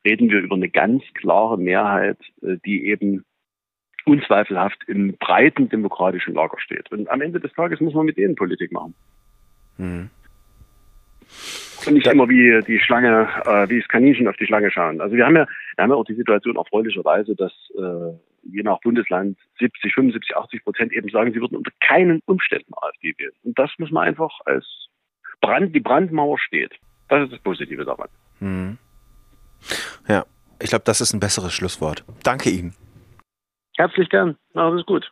reden 0.06 0.30
wir 0.30 0.40
über 0.40 0.56
eine 0.56 0.70
ganz 0.70 1.04
klare 1.16 1.58
Mehrheit, 1.58 2.20
äh, 2.42 2.58
die 2.66 2.86
eben 2.88 3.24
unzweifelhaft 4.06 4.84
im 4.88 5.18
breiten 5.18 5.70
demokratischen 5.70 6.34
Lager 6.34 6.60
steht. 6.60 6.92
Und 6.92 7.10
am 7.10 7.22
Ende 7.22 7.40
des 7.40 7.54
Tages 7.54 7.80
muss 7.80 7.94
man 7.94 8.06
mit 8.06 8.18
denen 8.18 8.36
Politik 8.36 8.72
machen. 8.72 8.94
Mhm. 9.78 10.10
Und 11.86 11.94
nicht 11.94 12.08
immer 12.08 12.28
wie 12.28 12.62
die 12.68 12.80
Schlange, 12.80 13.30
äh, 13.46 13.70
wie 13.70 13.80
das 13.80 13.88
Kaninchen 13.88 14.28
auf 14.28 14.36
die 14.36 14.46
Schlange 14.46 14.70
schauen. 14.70 15.00
Also 15.00 15.16
wir 15.16 15.26
haben 15.26 15.38
ja, 15.38 15.48
wir 15.80 15.84
haben 15.84 15.92
ja 15.92 15.96
auch 15.96 16.04
die 16.04 16.16
Situation 16.16 16.58
erfreulicherweise, 16.58 17.36
dass 17.38 17.54
äh, 17.78 18.14
je 18.44 18.64
nach 18.64 18.82
Bundesland 18.82 19.38
70, 19.60 19.94
75, 19.94 20.36
80 20.36 20.64
Prozent 20.66 20.92
eben 20.92 21.08
sagen, 21.08 21.32
sie 21.32 21.40
würden 21.40 21.56
unter 21.56 21.72
keinen 21.80 22.22
Umständen 22.26 22.74
AfD 22.82 23.14
wählen. 23.18 23.32
Und 23.44 23.58
das 23.58 23.72
muss 23.78 23.90
man 23.90 24.06
einfach 24.06 24.42
als 24.44 24.66
Brand, 25.40 25.74
die 25.74 25.80
Brandmauer 25.80 26.38
steht. 26.38 26.74
Das 27.08 27.24
ist 27.24 27.32
das 27.32 27.40
Positive 27.40 27.86
daran. 27.86 28.10
Mhm. 28.42 28.78
Ja, 30.10 30.26
ich 30.62 30.70
glaube, 30.70 30.84
das 30.84 31.00
ist 31.00 31.14
ein 31.14 31.22
besseres 31.22 31.54
Schlusswort. 31.54 32.04
Danke 32.24 32.50
Ihnen. 32.50 32.76
Herzlich 33.78 34.10
gern. 34.10 34.36
Alles 34.56 34.86
gut. 34.86 35.10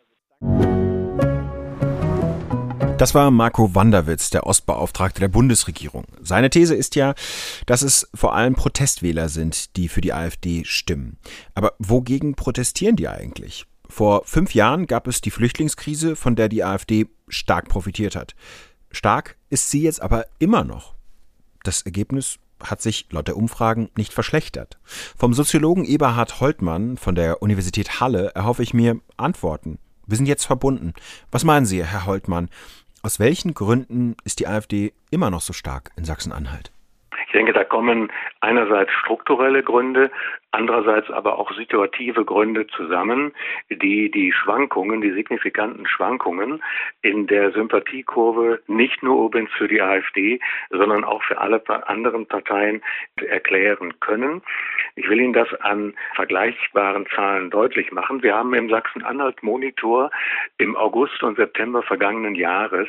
Das 2.98 3.14
war 3.14 3.30
Marco 3.30 3.76
Wanderwitz, 3.76 4.32
der 4.32 4.48
Ostbeauftragte 4.48 5.20
der 5.20 5.28
Bundesregierung. 5.28 6.06
Seine 6.20 6.50
These 6.50 6.74
ist 6.74 6.96
ja, 6.96 7.14
dass 7.68 7.84
es 7.84 8.10
vor 8.16 8.34
allem 8.34 8.56
Protestwähler 8.56 9.30
sind, 9.30 9.76
die 9.78 9.88
für 9.88 10.02
die 10.02 10.14
AfD 10.14 10.64
stimmen. 10.66 11.20
Aber 11.54 11.74
wogegen 11.78 12.34
protestieren 12.34 12.96
die 12.96 13.08
eigentlich? 13.08 13.68
Vor 13.88 14.24
fünf 14.26 14.56
Jahren 14.56 14.88
gab 14.88 15.06
es 15.06 15.22
die 15.22 15.30
Flüchtlingskrise, 15.30 16.16
von 16.16 16.36
der 16.36 16.50
die 16.50 16.64
AfD 16.64 17.06
stark 17.28 17.70
profitiert 17.70 18.16
hat. 18.16 18.34
Stark 18.90 19.38
ist 19.52 19.70
sie 19.70 19.84
jetzt 19.84 20.02
aber 20.02 20.26
immer 20.40 20.64
noch. 20.64 20.96
Das 21.64 21.84
Ergebnis 21.84 22.40
hat 22.64 22.82
sich 22.82 23.06
laut 23.12 23.28
der 23.28 23.38
Umfragen 23.38 23.90
nicht 23.96 24.12
verschlechtert. 24.12 24.80
Vom 25.16 25.36
Soziologen 25.36 25.86
Eberhard 25.86 26.40
Holtmann 26.40 26.98
von 26.98 27.14
der 27.14 27.44
Universität 27.44 28.00
Halle 28.00 28.32
erhoffe 28.34 28.64
ich 28.64 28.74
mir 28.74 29.00
Antworten. 29.18 29.78
Wir 30.08 30.18
sind 30.18 30.26
jetzt 30.26 30.46
verbunden. 30.46 30.94
Was 31.32 31.44
meinen 31.44 31.66
Sie, 31.66 31.84
Herr 31.86 32.06
Holtmann? 32.06 32.50
Aus 33.04 33.20
welchen 33.20 33.54
Gründen 33.54 34.16
ist 34.24 34.40
die 34.40 34.48
AfD 34.48 34.94
immer 35.12 35.30
noch 35.30 35.42
so 35.42 35.54
stark 35.54 35.92
in 35.96 36.06
Sachsen-Anhalt? 36.06 36.72
Ich 37.28 37.34
denke, 37.34 37.52
da 37.52 37.66
kommen 37.66 38.10
einerseits 38.40 38.92
strukturelle 38.94 39.62
Gründe, 39.62 40.10
andererseits 40.52 41.12
aber 41.12 41.38
auch 41.38 41.52
situative 41.52 42.24
Gründe 42.24 42.68
zusammen, 42.68 43.34
die 43.70 44.10
die 44.10 44.32
Schwankungen, 44.32 45.02
die 45.02 45.12
signifikanten 45.12 45.86
Schwankungen 45.88 46.64
in 47.02 47.28
der 47.28 47.52
Sympathiekurve 47.52 48.62
nicht 48.68 49.04
nur 49.04 49.26
übrigens 49.26 49.52
für 49.52 49.68
die 49.68 49.82
AfD, 49.82 50.40
sondern 50.70 51.04
auch 51.04 51.22
für 51.22 51.38
alle 51.38 51.62
anderen 51.88 52.28
Parteien 52.28 52.82
erklären 53.28 54.00
können. 54.00 54.42
Ich 54.96 55.10
will 55.10 55.20
Ihnen 55.20 55.34
das 55.34 55.54
an 55.62 55.96
vergleichbaren 56.16 57.08
Zahlen 57.14 57.50
deutlich 57.50 57.92
machen. 57.92 58.24
Wir 58.24 58.36
haben 58.36 58.54
im 58.54 58.70
Sachsen-Anhalt-Monitor 58.70 60.12
im 60.60 60.78
August 60.78 61.22
und 61.24 61.36
September 61.36 61.84
vergangenen 61.84 62.36
Jahres 62.36 62.88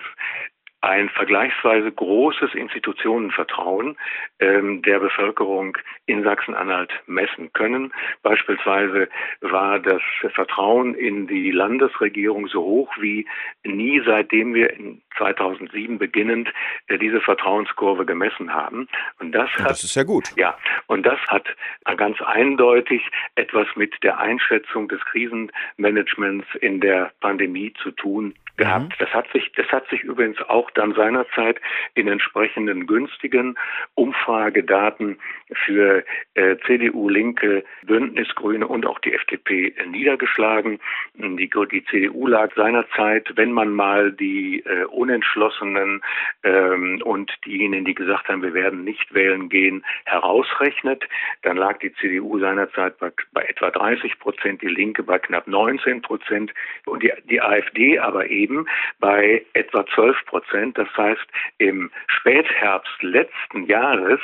ein 0.81 1.09
vergleichsweise 1.09 1.91
großes 1.91 2.55
Institutionenvertrauen 2.55 3.97
ähm, 4.39 4.83
der 4.83 5.01
Bevölkerung 5.01 5.77
in 6.07 6.23
Sachsen-Anhalt 6.23 6.93
messen 7.07 7.53
können. 7.53 7.93
Beispielsweise 8.23 9.09
war 9.41 9.81
das 9.81 10.01
Vertrauen 10.35 10.95
in 10.95 11.27
die 11.27 11.51
Landesregierung 11.51 12.47
so 12.47 12.63
hoch 12.63 12.93
wie 13.01 13.27
nie, 13.65 14.01
seitdem 14.05 14.55
wir 14.55 14.73
in 14.73 15.03
2007 15.17 15.99
beginnend 15.99 16.49
äh, 16.87 16.97
diese 16.97 17.21
Vertrauenskurve 17.21 18.07
gemessen 18.07 18.55
haben. 18.55 18.89
Und 19.19 19.33
das, 19.33 19.51
hat, 19.57 19.71
das 19.71 19.83
ist 19.83 19.97
ja 19.97 20.05
gut. 20.05 20.33
Ja, 20.37 20.57
und 20.87 21.05
das 21.05 21.19
hat 21.27 21.49
ganz 21.97 22.21
eindeutig 22.23 23.03
etwas 23.35 23.67
mit 23.75 23.95
der 24.05 24.19
Einschätzung 24.19 24.89
des 24.89 25.01
Krisenmanagements 25.07 26.47
in 26.61 26.81
der 26.81 27.11
Pandemie 27.21 27.73
zu 27.83 27.91
tun 27.91 28.35
gehabt. 28.59 28.85
Mhm. 28.85 28.95
Das 28.99 29.11
hat 29.15 29.27
sich, 29.33 29.51
das 29.57 29.67
hat 29.69 29.89
sich 29.89 30.03
übrigens 30.03 30.39
auch 30.49 30.68
dann 30.75 30.95
seinerzeit 30.95 31.61
in 31.95 32.09
entsprechenden 32.09 32.87
günstigen 32.87 33.57
Umfragedaten 33.95 35.19
für 35.65 36.05
äh, 36.35 36.57
CDU, 36.67 37.09
Linke, 37.09 37.65
Bündnis, 37.83 38.29
Grüne 38.35 38.67
und 38.67 38.87
auch 38.87 38.99
die 38.99 39.15
FDP 39.15 39.69
äh, 39.69 39.87
niedergeschlagen. 39.87 40.79
Die, 41.15 41.51
die 41.73 41.85
CDU 41.87 42.27
lag 42.27 42.55
seinerzeit, 42.55 43.33
wenn 43.37 43.53
man 43.53 43.71
mal 43.71 44.13
die 44.13 44.61
äh, 44.61 44.85
Unentschlossenen 44.85 46.03
ähm, 46.43 47.01
und 47.05 47.33
diejenigen, 47.47 47.85
die 47.85 47.95
gesagt 47.95 48.29
haben, 48.29 48.43
wir 48.43 48.55
werden 48.55 48.85
nicht 48.85 49.15
wählen 49.15 49.49
gehen, 49.49 49.85
herausrechnet, 50.05 51.05
dann 51.43 51.57
lag 51.57 51.79
die 51.79 51.95
CDU 51.95 52.39
seinerzeit 52.39 52.99
bei, 52.99 53.11
bei 53.33 53.43
etwa 53.43 53.71
30 53.71 54.19
Prozent, 54.19 54.63
die 54.63 54.69
Linke 54.69 55.03
bei 55.03 55.19
knapp 55.19 55.47
19 55.47 56.03
Prozent 56.03 56.53
und 56.87 57.03
die, 57.03 57.13
die 57.25 57.41
AfD 57.41 57.99
aber 57.99 58.29
eben 58.29 58.67
bei 59.01 59.45
etwa 59.55 59.87
12 59.87 60.17
Prozent. 60.27 60.58
Das 60.75 60.89
heißt, 60.97 61.27
im 61.59 61.91
Spätherbst 62.07 63.03
letzten 63.03 63.65
Jahres 63.65 64.21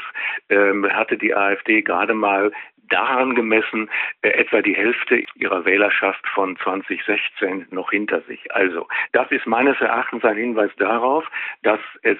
ähm, 0.49 0.87
hatte 0.93 1.17
die 1.17 1.35
AfD 1.35 1.83
gerade 1.83 2.15
mal 2.15 2.53
daran 2.89 3.35
gemessen 3.35 3.91
äh, 4.23 4.29
etwa 4.31 4.63
die 4.63 4.77
Hälfte 4.77 5.25
ihrer 5.35 5.65
Wählerschaft 5.65 6.27
von 6.29 6.57
2016 6.59 7.67
noch 7.71 7.91
hinter 7.91 8.21
sich. 8.23 8.55
Also 8.55 8.87
das 9.13 9.31
ist 9.31 9.47
meines 9.47 9.81
Erachtens 9.81 10.25
ein 10.25 10.37
Hinweis 10.37 10.71
darauf, 10.77 11.25
dass 11.63 11.81
es 12.03 12.19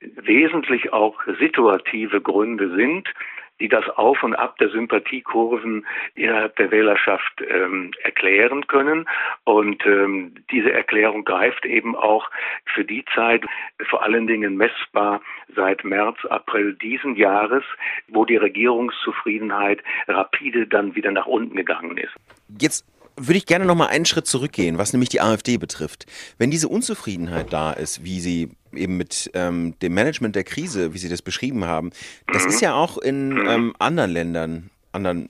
wesentlich 0.00 0.92
auch 0.92 1.20
situative 1.38 2.20
Gründe 2.20 2.74
sind, 2.74 3.12
die 3.60 3.68
das 3.68 3.88
Auf 3.90 4.22
und 4.22 4.34
Ab 4.34 4.58
der 4.58 4.70
Sympathiekurven 4.70 5.86
innerhalb 6.14 6.56
der 6.56 6.70
Wählerschaft 6.70 7.42
ähm, 7.48 7.92
erklären 8.02 8.66
können. 8.66 9.06
Und 9.44 9.84
ähm, 9.86 10.34
diese 10.50 10.72
Erklärung 10.72 11.24
greift 11.24 11.64
eben 11.64 11.94
auch 11.94 12.28
für 12.74 12.84
die 12.84 13.04
Zeit 13.14 13.44
vor 13.88 14.02
allen 14.02 14.26
Dingen 14.26 14.56
messbar 14.56 15.20
seit 15.54 15.84
März, 15.84 16.16
April 16.28 16.74
diesen 16.74 17.16
Jahres, 17.16 17.64
wo 18.08 18.24
die 18.24 18.36
Regierungszufriedenheit 18.36 19.82
rapide 20.08 20.66
dann 20.66 20.94
wieder 20.94 21.10
nach 21.10 21.26
unten 21.26 21.56
gegangen 21.56 21.96
ist. 21.96 22.14
Jetzt 22.60 22.86
würde 23.16 23.38
ich 23.38 23.46
gerne 23.46 23.66
noch 23.66 23.74
mal 23.74 23.88
einen 23.88 24.06
Schritt 24.06 24.26
zurückgehen, 24.26 24.78
was 24.78 24.92
nämlich 24.92 25.10
die 25.10 25.20
AfD 25.20 25.58
betrifft. 25.58 26.06
Wenn 26.38 26.50
diese 26.50 26.68
Unzufriedenheit 26.68 27.52
da 27.52 27.72
ist, 27.72 28.04
wie 28.04 28.20
sie 28.20 28.50
eben 28.74 28.96
mit 28.96 29.30
ähm, 29.34 29.78
dem 29.80 29.94
Management 29.94 30.36
der 30.36 30.44
Krise, 30.44 30.94
wie 30.94 30.98
Sie 30.98 31.08
das 31.08 31.22
beschrieben 31.22 31.64
haben, 31.64 31.90
das 32.32 32.46
ist 32.46 32.60
ja 32.60 32.74
auch 32.74 32.98
in 32.98 33.38
ähm, 33.48 33.74
anderen 33.78 34.10
Ländern, 34.10 34.70
anderen 34.92 35.28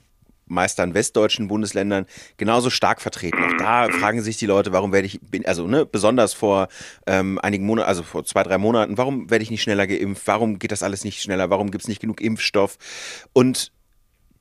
meistern 0.51 0.95
westdeutschen 0.95 1.49
Bundesländern 1.49 2.07
genauso 2.37 2.71
stark 2.71 3.01
vertreten. 3.01 3.39
Auch 3.43 3.57
da 3.57 3.89
fragen 3.89 4.21
sich 4.21 4.37
die 4.37 4.47
Leute, 4.47 4.73
warum 4.73 4.93
werde 4.93 5.07
ich, 5.07 5.21
also 5.47 5.67
ne, 5.67 5.87
besonders 5.87 6.35
vor 6.35 6.69
ähm, 7.07 7.39
einigen 7.39 7.65
Monaten, 7.65 7.89
also 7.89 8.03
vor 8.03 8.25
zwei, 8.25 8.43
drei 8.43 8.59
Monaten, 8.59 8.99
warum 8.99 9.31
werde 9.31 9.43
ich 9.43 9.51
nicht 9.51 9.63
schneller 9.63 9.87
geimpft? 9.87 10.27
Warum 10.27 10.59
geht 10.59 10.73
das 10.73 10.83
alles 10.83 11.05
nicht 11.05 11.23
schneller? 11.23 11.51
Warum 11.51 11.71
gibt 11.71 11.85
es 11.85 11.89
nicht 11.89 12.01
genug 12.01 12.21
Impfstoff? 12.21 12.77
Und 13.33 13.73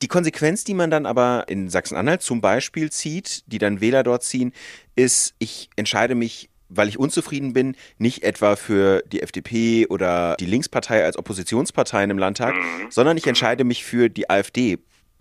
die 0.02 0.08
Konsequenz, 0.08 0.64
die 0.64 0.74
man 0.74 0.90
dann 0.90 1.06
aber 1.06 1.44
in 1.48 1.68
Sachsen-Anhalt 1.68 2.22
zum 2.22 2.40
Beispiel 2.40 2.90
zieht, 2.90 3.44
die 3.46 3.58
dann 3.58 3.80
Wähler 3.80 4.02
dort 4.02 4.22
ziehen, 4.22 4.52
ist, 4.96 5.34
ich 5.38 5.68
entscheide 5.76 6.14
mich 6.14 6.49
weil 6.70 6.88
ich 6.88 6.98
unzufrieden 6.98 7.52
bin, 7.52 7.76
nicht 7.98 8.22
etwa 8.22 8.56
für 8.56 9.02
die 9.06 9.22
FDP 9.22 9.86
oder 9.88 10.36
die 10.38 10.46
Linkspartei 10.46 11.04
als 11.04 11.18
Oppositionsparteien 11.18 12.10
im 12.10 12.18
Landtag, 12.18 12.54
mhm. 12.54 12.90
sondern 12.90 13.16
ich 13.16 13.26
entscheide 13.26 13.64
mich 13.64 13.84
für 13.84 14.08
die 14.08 14.30
AfD. 14.30 14.78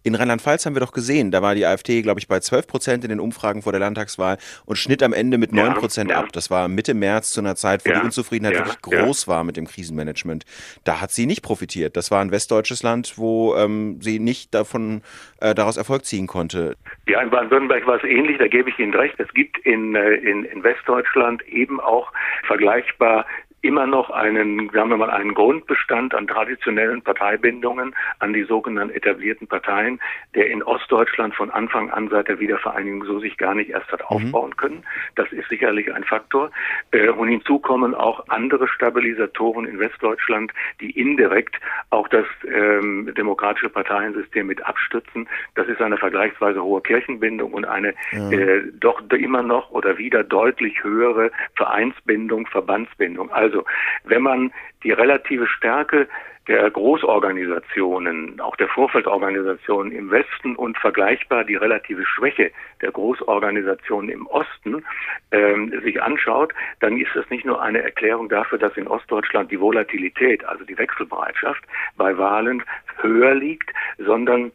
In 0.09 0.15
Rheinland-Pfalz 0.15 0.65
haben 0.65 0.75
wir 0.75 0.79
doch 0.79 0.91
gesehen, 0.91 1.29
da 1.29 1.43
war 1.43 1.53
die 1.53 1.67
AfD, 1.67 2.01
glaube 2.01 2.19
ich, 2.19 2.27
bei 2.27 2.39
12 2.39 2.65
Prozent 2.65 3.03
in 3.03 3.11
den 3.11 3.19
Umfragen 3.19 3.61
vor 3.61 3.73
der 3.73 3.79
Landtagswahl 3.79 4.39
und 4.65 4.75
schnitt 4.75 5.03
am 5.03 5.13
Ende 5.13 5.37
mit 5.37 5.53
9 5.53 5.75
Prozent 5.75 6.09
ja, 6.09 6.17
ab. 6.17 6.29
Das 6.33 6.49
war 6.49 6.67
Mitte 6.67 6.95
März 6.95 7.31
zu 7.31 7.41
einer 7.41 7.55
Zeit, 7.55 7.85
wo 7.85 7.91
ja, 7.91 7.99
die 7.99 8.05
Unzufriedenheit 8.05 8.55
ja, 8.55 8.65
wirklich 8.65 8.81
groß 8.81 9.27
war 9.27 9.43
mit 9.43 9.55
dem 9.55 9.67
Krisenmanagement. 9.67 10.45
Da 10.83 10.99
hat 10.99 11.11
sie 11.11 11.27
nicht 11.27 11.43
profitiert. 11.43 11.95
Das 11.95 12.09
war 12.09 12.21
ein 12.21 12.31
westdeutsches 12.31 12.81
Land, 12.81 13.19
wo 13.19 13.55
ähm, 13.55 14.01
sie 14.01 14.17
nicht 14.17 14.55
davon 14.55 15.03
äh, 15.41 15.53
daraus 15.53 15.77
Erfolg 15.77 16.05
ziehen 16.05 16.25
konnte. 16.25 16.75
Ja, 17.07 17.21
in 17.21 17.29
Baden-Württemberg 17.29 17.85
war 17.85 17.97
es 17.97 18.03
ähnlich, 18.03 18.39
da 18.39 18.47
gebe 18.47 18.71
ich 18.71 18.79
Ihnen 18.79 18.95
recht. 18.95 19.19
Es 19.19 19.31
gibt 19.35 19.59
in, 19.59 19.93
äh, 19.93 20.13
in, 20.15 20.43
in 20.43 20.63
Westdeutschland 20.63 21.47
eben 21.47 21.79
auch 21.79 22.11
vergleichbar 22.47 23.27
immer 23.61 23.87
noch 23.87 24.09
einen, 24.09 24.69
sagen 24.71 24.89
wir 24.89 24.97
mal, 24.97 25.09
einen 25.09 25.33
Grundbestand 25.33 26.13
an 26.13 26.27
traditionellen 26.27 27.01
Parteibindungen 27.01 27.95
an 28.19 28.33
die 28.33 28.43
sogenannten 28.43 28.95
etablierten 28.95 29.47
Parteien, 29.47 29.99
der 30.35 30.49
in 30.49 30.63
Ostdeutschland 30.63 31.35
von 31.35 31.51
Anfang 31.51 31.89
an 31.89 32.09
seit 32.09 32.27
der 32.27 32.39
Wiedervereinigung 32.39 33.05
so 33.05 33.19
sich 33.19 33.37
gar 33.37 33.55
nicht 33.55 33.69
erst 33.69 33.91
hat 33.91 34.01
mhm. 34.01 34.07
aufbauen 34.07 34.57
können. 34.57 34.83
Das 35.15 35.31
ist 35.31 35.49
sicherlich 35.49 35.93
ein 35.93 36.03
Faktor. 36.03 36.51
Äh, 36.91 37.09
und 37.09 37.27
hinzu 37.27 37.59
kommen 37.59 37.95
auch 37.95 38.27
andere 38.29 38.67
Stabilisatoren 38.67 39.65
in 39.65 39.79
Westdeutschland, 39.79 40.51
die 40.79 40.91
indirekt 40.91 41.55
auch 41.89 42.07
das 42.07 42.25
ähm, 42.47 43.13
demokratische 43.17 43.69
Parteiensystem 43.69 44.47
mit 44.47 44.65
abstützen. 44.65 45.27
Das 45.55 45.67
ist 45.67 45.81
eine 45.81 45.97
vergleichsweise 45.97 46.63
hohe 46.63 46.81
Kirchenbindung 46.81 47.53
und 47.53 47.65
eine 47.65 47.93
ja. 48.11 48.31
äh, 48.31 48.63
doch 48.79 49.01
immer 49.11 49.43
noch 49.43 49.71
oder 49.71 49.97
wieder 49.97 50.23
deutlich 50.23 50.83
höhere 50.83 51.31
Vereinsbindung, 51.55 52.47
Verbandsbindung. 52.47 53.31
Also 53.31 53.48
also 53.49 53.65
wenn 54.03 54.21
man 54.21 54.51
die 54.83 54.91
relative 54.91 55.47
Stärke 55.47 56.07
der 56.47 56.69
Großorganisationen, 56.71 58.39
auch 58.41 58.55
der 58.55 58.67
Vorfeldorganisationen 58.69 59.91
im 59.91 60.09
Westen 60.09 60.55
und 60.55 60.77
vergleichbar 60.79 61.43
die 61.43 61.55
relative 61.55 62.05
Schwäche 62.05 62.51
der 62.81 62.91
Großorganisationen 62.91 64.09
im 64.09 64.25
Osten 64.25 64.83
ähm, 65.31 65.71
sich 65.83 66.01
anschaut, 66.01 66.53
dann 66.79 66.97
ist 66.97 67.11
das 67.13 67.29
nicht 67.29 67.45
nur 67.45 67.61
eine 67.61 67.83
Erklärung 67.83 68.29
dafür, 68.29 68.57
dass 68.57 68.75
in 68.77 68.87
Ostdeutschland 68.87 69.51
die 69.51 69.59
Volatilität, 69.59 70.43
also 70.45 70.63
die 70.63 70.77
Wechselbereitschaft 70.77 71.63
bei 71.97 72.17
Wahlen 72.17 72.63
höher 72.97 73.35
liegt, 73.35 73.69
sondern 73.99 74.51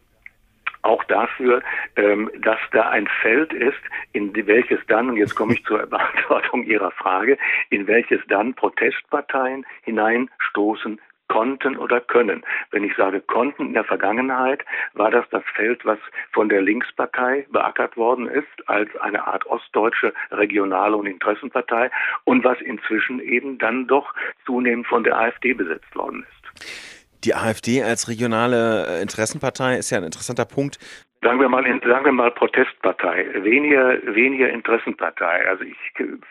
auch 0.85 1.05
dafür, 1.05 1.62
ähm, 1.97 2.31
dass 2.40 2.59
da 2.73 2.90
ein 2.90 3.09
Feld 3.23 3.53
ist, 3.53 3.81
in 4.12 4.35
welches 4.47 4.81
dann, 4.87 5.11
und 5.11 5.16
jetzt 5.16 5.35
komme 5.35 5.55
ich 5.55 5.64
zur 5.64 5.79
Beantwortung 5.87 6.64
Ihrer 6.64 6.90
Frage, 6.92 7.38
in 7.70 7.87
welches 7.87 8.20
dann 8.29 8.55
Protestparteien 8.55 9.64
hineinstoßen 9.83 11.01
konnten 11.29 11.77
oder 11.77 12.01
können. 12.01 12.44
Wenn 12.70 12.85
ich 12.85 12.94
sage 12.97 13.20
konnten 13.20 13.66
in 13.68 13.75
der 13.75 13.85
Vergangenheit, 13.85 14.64
war 14.92 15.11
das 15.11 15.25
das 15.31 15.42
Feld, 15.55 15.85
was 15.85 15.99
von 16.33 16.49
der 16.49 16.61
Linkspartei 16.61 17.47
beackert 17.51 17.97
worden 17.97 18.29
ist, 18.29 18.68
als 18.68 18.94
eine 18.97 19.27
Art 19.27 19.47
ostdeutsche 19.47 20.12
Regional- 20.31 20.94
und 20.94 21.07
Interessenpartei 21.07 21.90
und 22.25 22.44
was 22.44 22.61
inzwischen 22.61 23.20
eben 23.20 23.59
dann 23.59 23.87
doch 23.87 24.14
zunehmend 24.44 24.87
von 24.87 25.03
der 25.03 25.18
AfD 25.18 25.55
besetzt 25.55 25.94
worden 25.97 26.27
ist. 26.29 27.04
Die 27.25 27.35
AfD 27.35 27.83
als 27.83 28.09
regionale 28.09 28.87
äh, 28.87 29.03
Interessenpartei 29.03 29.77
ist 29.79 29.91
ja 29.91 29.99
ein 29.99 30.05
interessanter 30.05 30.45
Punkt. 30.45 30.79
Sagen 31.23 31.41
wir 31.41 31.49
mal, 31.49 31.65
sagen 31.65 32.05
wir 32.05 32.13
mal 32.13 32.31
Protestpartei, 32.31 33.27
weniger, 33.43 33.97
weniger 34.15 34.51
Interessenpartei. 34.51 35.49
Also 35.49 35.65
ich 35.65 35.77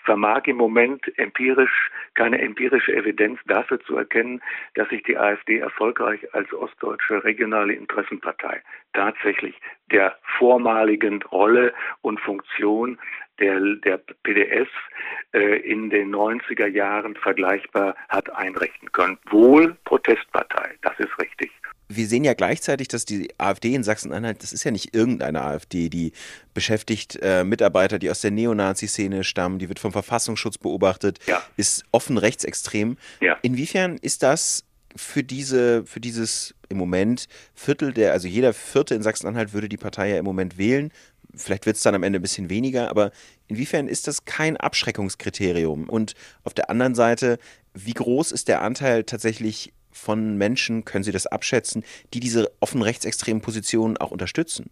vermag 0.03 0.43
im 0.45 0.58
Moment 0.58 1.01
empirisch 1.17 1.89
keine 2.13 2.39
empirische 2.39 2.93
Evidenz 2.93 3.39
dafür 3.47 3.79
zu 3.79 3.97
erkennen, 3.97 4.39
dass 4.75 4.88
sich 4.89 5.01
die 5.01 5.17
AfD 5.17 5.58
erfolgreich 5.58 6.32
als 6.36 6.53
ostdeutsche 6.53 7.23
regionale 7.23 7.73
Interessenpartei 7.73 8.62
tatsächlich 8.93 9.56
der 9.91 10.15
vormaligen 10.38 11.23
Rolle 11.23 11.73
und 12.01 12.19
Funktion 12.19 12.99
der, 13.39 13.59
der 13.83 13.97
PDS 14.23 14.67
äh, 15.33 15.59
in 15.59 15.89
den 15.89 16.13
90er 16.13 16.67
Jahren 16.67 17.15
vergleichbar 17.15 17.95
hat 18.09 18.29
einrichten 18.33 18.91
können. 18.91 19.17
Wohl 19.29 19.75
Protestpartei, 19.85 20.75
das 20.81 20.97
ist 20.99 21.17
richtig 21.19 21.51
wir 21.95 22.07
sehen 22.07 22.23
ja 22.23 22.33
gleichzeitig, 22.33 22.87
dass 22.87 23.05
die 23.05 23.29
AfD 23.37 23.73
in 23.73 23.83
Sachsen-Anhalt, 23.83 24.41
das 24.43 24.53
ist 24.53 24.63
ja 24.63 24.71
nicht 24.71 24.95
irgendeine 24.95 25.41
AfD, 25.41 25.89
die 25.89 26.13
beschäftigt 26.53 27.19
äh, 27.21 27.43
Mitarbeiter, 27.43 27.99
die 27.99 28.09
aus 28.09 28.21
der 28.21 28.31
Neonazi-Szene 28.31 29.23
stammen, 29.23 29.59
die 29.59 29.69
wird 29.69 29.79
vom 29.79 29.91
Verfassungsschutz 29.91 30.57
beobachtet, 30.57 31.19
ja. 31.27 31.41
ist 31.57 31.83
offen 31.91 32.17
rechtsextrem. 32.17 32.97
Ja. 33.21 33.37
Inwiefern 33.41 33.97
ist 33.97 34.23
das 34.23 34.65
für 34.95 35.23
diese, 35.23 35.85
für 35.85 35.99
dieses 35.99 36.53
im 36.69 36.77
Moment 36.77 37.27
Viertel 37.55 37.93
der, 37.93 38.11
also 38.13 38.27
jeder 38.27 38.53
Vierte 38.53 38.95
in 38.95 39.01
Sachsen-Anhalt 39.01 39.53
würde 39.53 39.69
die 39.69 39.77
Partei 39.77 40.09
ja 40.09 40.17
im 40.17 40.25
Moment 40.25 40.57
wählen. 40.57 40.91
Vielleicht 41.35 41.65
wird 41.65 41.77
es 41.77 41.83
dann 41.83 41.95
am 41.95 42.03
Ende 42.03 42.19
ein 42.19 42.21
bisschen 42.21 42.49
weniger, 42.49 42.89
aber 42.89 43.11
inwiefern 43.47 43.87
ist 43.87 44.07
das 44.07 44.25
kein 44.25 44.57
Abschreckungskriterium? 44.57 45.89
Und 45.89 46.13
auf 46.43 46.53
der 46.53 46.69
anderen 46.69 46.95
Seite, 46.95 47.39
wie 47.73 47.93
groß 47.93 48.31
ist 48.31 48.47
der 48.47 48.61
Anteil 48.61 49.03
tatsächlich 49.03 49.73
von 49.91 50.37
Menschen, 50.37 50.85
können 50.85 51.03
Sie 51.03 51.11
das 51.11 51.27
abschätzen, 51.27 51.83
die 52.13 52.19
diese 52.19 52.51
offen 52.59 52.81
rechtsextremen 52.81 53.41
Positionen 53.41 53.97
auch 53.97 54.11
unterstützen? 54.11 54.69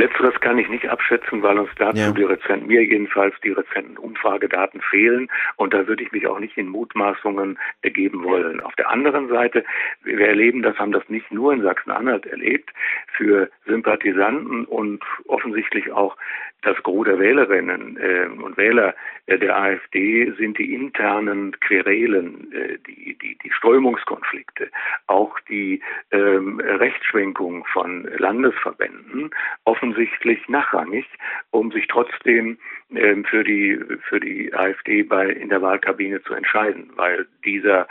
Letzteres 0.00 0.40
kann 0.40 0.58
ich 0.58 0.68
nicht 0.70 0.88
abschätzen, 0.88 1.42
weil 1.42 1.58
uns 1.58 1.68
dazu 1.76 1.98
ja. 1.98 2.10
die 2.10 2.22
rezenten, 2.22 2.68
mir 2.68 2.82
jedenfalls 2.82 3.34
die 3.44 3.50
rezenten 3.50 3.98
Umfragedaten 3.98 4.80
fehlen 4.80 5.28
und 5.56 5.74
da 5.74 5.86
würde 5.86 6.02
ich 6.02 6.10
mich 6.10 6.26
auch 6.26 6.38
nicht 6.38 6.56
in 6.56 6.68
Mutmaßungen 6.68 7.58
ergeben 7.82 8.24
wollen. 8.24 8.60
Auf 8.60 8.74
der 8.76 8.88
anderen 8.88 9.28
Seite, 9.28 9.62
wir 10.02 10.26
erleben 10.26 10.62
das, 10.62 10.78
haben 10.78 10.92
das 10.92 11.06
nicht 11.10 11.30
nur 11.30 11.52
in 11.52 11.60
Sachsen-Anhalt 11.60 12.24
erlebt, 12.24 12.70
für 13.14 13.50
Sympathisanten 13.66 14.64
und 14.64 15.04
offensichtlich 15.26 15.92
auch 15.92 16.16
das 16.62 16.76
Gros 16.82 17.06
der 17.06 17.18
Wählerinnen 17.18 17.96
äh, 17.96 18.26
und 18.42 18.56
Wähler 18.56 18.94
äh, 19.26 19.38
der 19.38 19.56
AfD 19.56 20.30
sind 20.32 20.58
die 20.58 20.74
internen 20.74 21.58
Querelen, 21.60 22.52
äh, 22.52 22.78
die, 22.86 23.16
die, 23.18 23.38
die 23.42 23.52
Strömungskonflikte, 23.52 24.70
auch 25.06 25.38
die 25.48 25.80
ähm, 26.10 26.60
Rechtsschwenkung 26.60 27.64
von 27.66 28.04
Landesverbänden 28.18 29.30
offensichtlich 29.64 30.48
nachrangig, 30.48 31.06
um 31.50 31.70
sich 31.72 31.86
trotzdem 31.88 32.58
ähm, 32.94 33.24
für 33.24 33.44
die 33.44 33.80
für 34.08 34.20
die 34.20 34.52
AfD 34.52 35.02
bei 35.02 35.28
in 35.28 35.48
der 35.48 35.62
Wahlkabine 35.62 36.22
zu 36.22 36.34
entscheiden, 36.34 36.90
weil 36.96 37.26
dieser, 37.44 37.86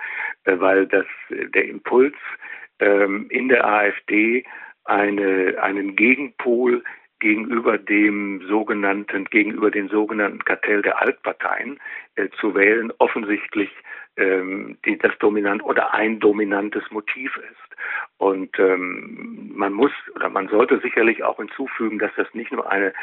äh, 0.46 0.60
weil 0.60 0.86
das 0.88 1.06
der 1.30 1.66
Impuls 1.66 2.16
ähm, 2.80 3.28
in 3.30 3.50
der 3.50 3.66
AfD 3.66 4.46
eine, 4.86 5.56
einen 5.62 5.96
Gegenpol 5.96 6.84
gegenüber 7.20 7.78
dem 7.78 8.42
sogenannten, 8.48 9.26
gegenüber 9.26 9.72
den 9.72 9.90
sogenannten 9.90 10.44
Kartell 10.44 10.82
der 10.82 11.02
Altparteien 11.02 11.80
äh, 12.16 12.30
zu 12.40 12.56
wählen, 12.56 12.92
offensichtlich 12.98 13.70
ähm, 14.18 14.78
die, 14.86 14.98
das 14.98 15.18
dominant 15.20 15.64
oder 15.64 15.94
ein 15.94 16.20
dominantes 16.20 16.84
Motiv 16.92 17.36
ist. 17.38 17.56
Und 18.18 18.58
ähm, 18.60 19.52
man 19.54 19.74
muss 19.74 19.92
oder 20.16 20.30
man 20.30 20.50
sollte 20.50 20.80
sicherlich 20.80 21.24
auch 21.24 21.38
hinzufügen, 21.38 22.00
dass 22.00 22.12
das 22.18 22.28
nicht 22.34 22.52
nur 22.52 22.70
eine 22.70 22.94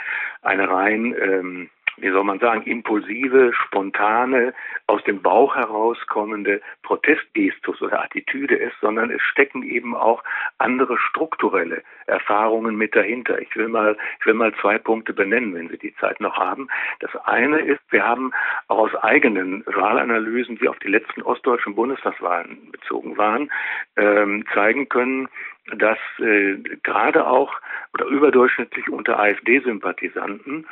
eine 0.42 0.68
rein 0.68 1.14
ähm, 1.18 1.70
wie 1.98 2.11
soll 2.11 2.24
man 2.24 2.38
sagen, 2.38 2.62
impulsive, 2.62 3.52
spontane, 3.54 4.52
aus 4.87 5.02
dem 5.04 5.22
Bauch 5.22 5.56
herauskommende 5.56 6.61
Protestgestus 6.82 7.80
oder 7.82 8.02
Attitüde 8.02 8.54
ist, 8.54 8.76
sondern 8.80 9.11
es 9.11 9.22
stecken 9.22 9.62
eben 9.62 9.96
auch 9.96 10.22
andere 10.59 10.98
strukturelle 10.98 11.82
Erfahrungen 12.06 12.76
mit 12.76 12.94
dahinter. 12.94 13.40
Ich 13.40 13.54
will 13.56 13.68
mal, 13.68 13.96
ich 14.20 14.26
will 14.26 14.35
mal 14.35 14.54
zwei 14.61 14.78
Punkte 14.78 15.12
benennen, 15.12 15.54
wenn 15.54 15.68
Sie 15.68 15.78
die 15.78 15.94
Zeit 15.96 16.20
noch 16.20 16.37
haben. 16.37 16.68
Das 17.00 17.14
eine 17.24 17.59
ist, 17.61 17.80
wir 17.90 18.04
haben 18.04 18.32
auch 18.68 18.78
aus 18.78 18.94
eigenen 18.96 19.64
Wahlanalysen, 19.66 20.59
die 20.59 20.68
auf 20.68 20.78
die 20.78 20.88
letzten 20.88 21.22
ostdeutschen 21.22 21.74
Bundestagswahlen 21.74 22.70
bezogen 22.70 23.16
waren, 23.16 23.50
ähm, 23.96 24.44
zeigen 24.52 24.88
können, 24.88 25.28
dass 25.74 25.98
äh, 26.18 26.57
gerade 26.83 27.26
auch 27.26 27.52
oder 27.94 28.07
überdurchschnittlich 28.07 28.88
unter 28.88 29.18
AfD-Sympathisanten 29.18 30.66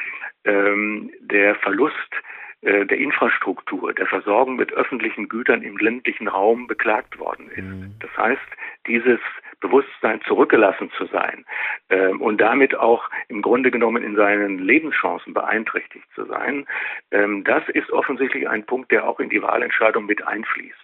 ähm, 0.44 1.10
der 1.20 1.56
Verlust 1.56 1.94
äh, 2.64 2.86
der 2.86 2.98
Infrastruktur, 2.98 3.92
der 3.92 4.06
Versorgung 4.06 4.56
mit 4.56 4.72
öffentlichen 4.72 5.28
Gütern 5.28 5.62
im 5.62 5.76
ländlichen 5.76 6.28
Raum 6.28 6.66
beklagt 6.66 7.18
worden 7.18 7.50
ist. 7.50 7.62
Mhm. 7.62 7.94
Das 8.00 8.10
heißt, 8.16 8.40
dieses 8.86 9.20
Bewusstsein 9.60 10.20
zurückgelassen 10.26 10.90
zu 10.98 11.06
sein 11.06 11.46
ähm, 11.88 12.20
und 12.20 12.38
damit 12.38 12.76
auch 12.76 13.08
im 13.28 13.40
Grunde 13.40 13.70
genommen 13.70 14.02
in 14.02 14.14
seinen 14.14 14.58
Lebenschancen 14.58 15.32
beeinträchtigt 15.32 16.06
zu 16.14 16.26
sein, 16.26 16.66
ähm, 17.10 17.44
das 17.44 17.66
ist 17.70 17.90
offensichtlich 17.90 18.46
ein 18.46 18.66
Punkt, 18.66 18.90
der 18.90 19.08
auch 19.08 19.20
in 19.20 19.30
die 19.30 19.40
Wahlentscheidung 19.40 20.04
mit 20.04 20.26
einfließt. 20.26 20.74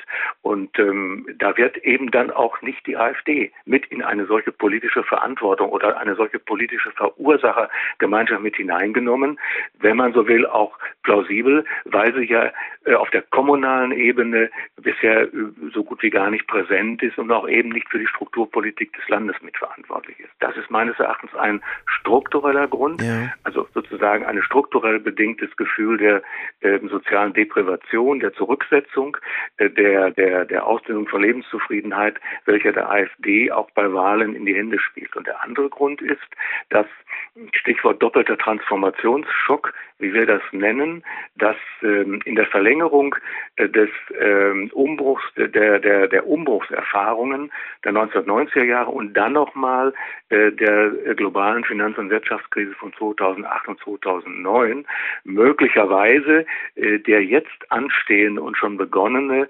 Und 0.41 0.79
ähm, 0.79 1.27
da 1.37 1.57
wird 1.59 1.77
eben 1.79 2.11
dann 2.11 2.31
auch 2.31 2.63
nicht 2.63 2.87
die 2.87 2.97
AfD 2.97 3.53
mit 3.67 3.85
in 3.87 4.03
eine 4.03 4.25
solche 4.25 4.51
politische 4.51 5.03
Verantwortung 5.03 5.69
oder 5.69 5.99
eine 5.99 6.15
solche 6.15 6.39
politische 6.39 6.91
Verursachergemeinschaft 6.93 8.43
mit 8.43 8.57
hineingenommen, 8.57 9.39
wenn 9.79 9.99
man 9.99 10.15
so 10.15 10.27
will, 10.27 10.47
auch 10.47 10.79
plausibel, 11.03 11.65
weil 11.85 12.15
sie 12.15 12.25
ja 12.25 12.53
äh, 12.85 12.95
auf 12.95 13.11
der 13.11 13.23
kommunalen 13.23 13.93
Ebene 13.93 14.51
bisher 14.81 15.23
äh, 15.23 15.29
so 15.73 15.85
gut 15.85 16.03
wie 16.03 16.11
gar 16.11 16.31
nicht 16.31 16.47
präsent 16.47 17.03
ist 17.03 17.19
und 17.19 17.31
auch 17.31 17.49
eben 17.49 17.71
nicht 17.71 17.89
für 17.89 17.99
die 17.99 18.07
Strukturpolitik 18.07 18.93
des 18.95 19.09
Landes 19.09 19.37
mitverantwortlich 19.43 20.19
ist. 20.21 20.33
Das 20.41 20.57
ist 20.57 20.71
meines 20.71 20.99
Erachtens 20.99 21.35
ein 21.35 21.63
struktureller 21.87 22.69
Grund, 22.69 23.03
ja. 23.03 23.33
also 23.45 23.69
sozusagen 23.75 24.25
ein 24.25 24.43
strukturell 24.43 24.99
bedingtes 24.99 25.55
Gefühl 25.57 25.99
der 25.99 26.23
äh, 26.61 26.79
sozialen 26.89 27.33
Deprivation, 27.33 28.21
der 28.21 28.33
Zurücksetzung, 28.33 29.17
äh, 29.59 29.69
der, 29.71 30.11
der, 30.13 30.45
der 30.45 30.67
Ausdehnung 30.67 31.07
von 31.09 31.23
Lebenszufriedenheit, 31.23 32.21
welcher 32.47 32.73
der 32.73 32.91
AfD 32.91 33.51
auch 33.53 33.71
bei 33.73 33.93
Wahlen 33.93 34.35
in 34.35 34.47
die 34.47 34.55
Hände 34.55 34.79
spielt. 34.79 35.15
Und 35.17 35.27
der 35.27 35.43
andere 35.43 35.69
Grund 35.69 36.01
ist, 36.03 36.21
dass 36.71 36.87
Stichwort 37.53 38.03
doppelter 38.03 38.39
Transformationsschock, 38.39 39.73
wie 40.01 40.13
wir 40.13 40.27
das 40.27 40.43
nennen, 40.53 41.05
dass 41.37 41.57
ähm, 41.83 42.21
in 42.25 42.35
der 42.35 42.47
Verlängerung 42.47 43.15
äh, 43.57 43.69
des 43.69 43.91
ähm, 44.19 44.71
Umbruchs, 44.73 45.23
der, 45.37 45.79
der, 45.79 46.09
der 46.09 46.27
Umbruchserfahrungen 46.27 47.53
der 47.85 47.93
1990er 47.93 48.65
Jahre 48.65 48.91
und 48.91 49.15
dann 49.15 49.35
nochmal 49.35 49.93
äh, 50.31 50.51
der 50.53 50.91
globalen 51.15 51.65
Finanz- 51.65 51.99
und 51.99 52.11
Wirtschaftskrise 52.11 52.75
von 52.75 52.93
2008 52.95 53.69
und 53.69 53.81
2009 53.81 54.87
möglicherweise 55.25 56.47
äh, 56.77 56.99
der 56.99 57.25
jetzt 57.25 57.71
anstehende 57.71 58.43
und 58.43 58.57
schon 58.57 58.77
begonnene 58.77 59.49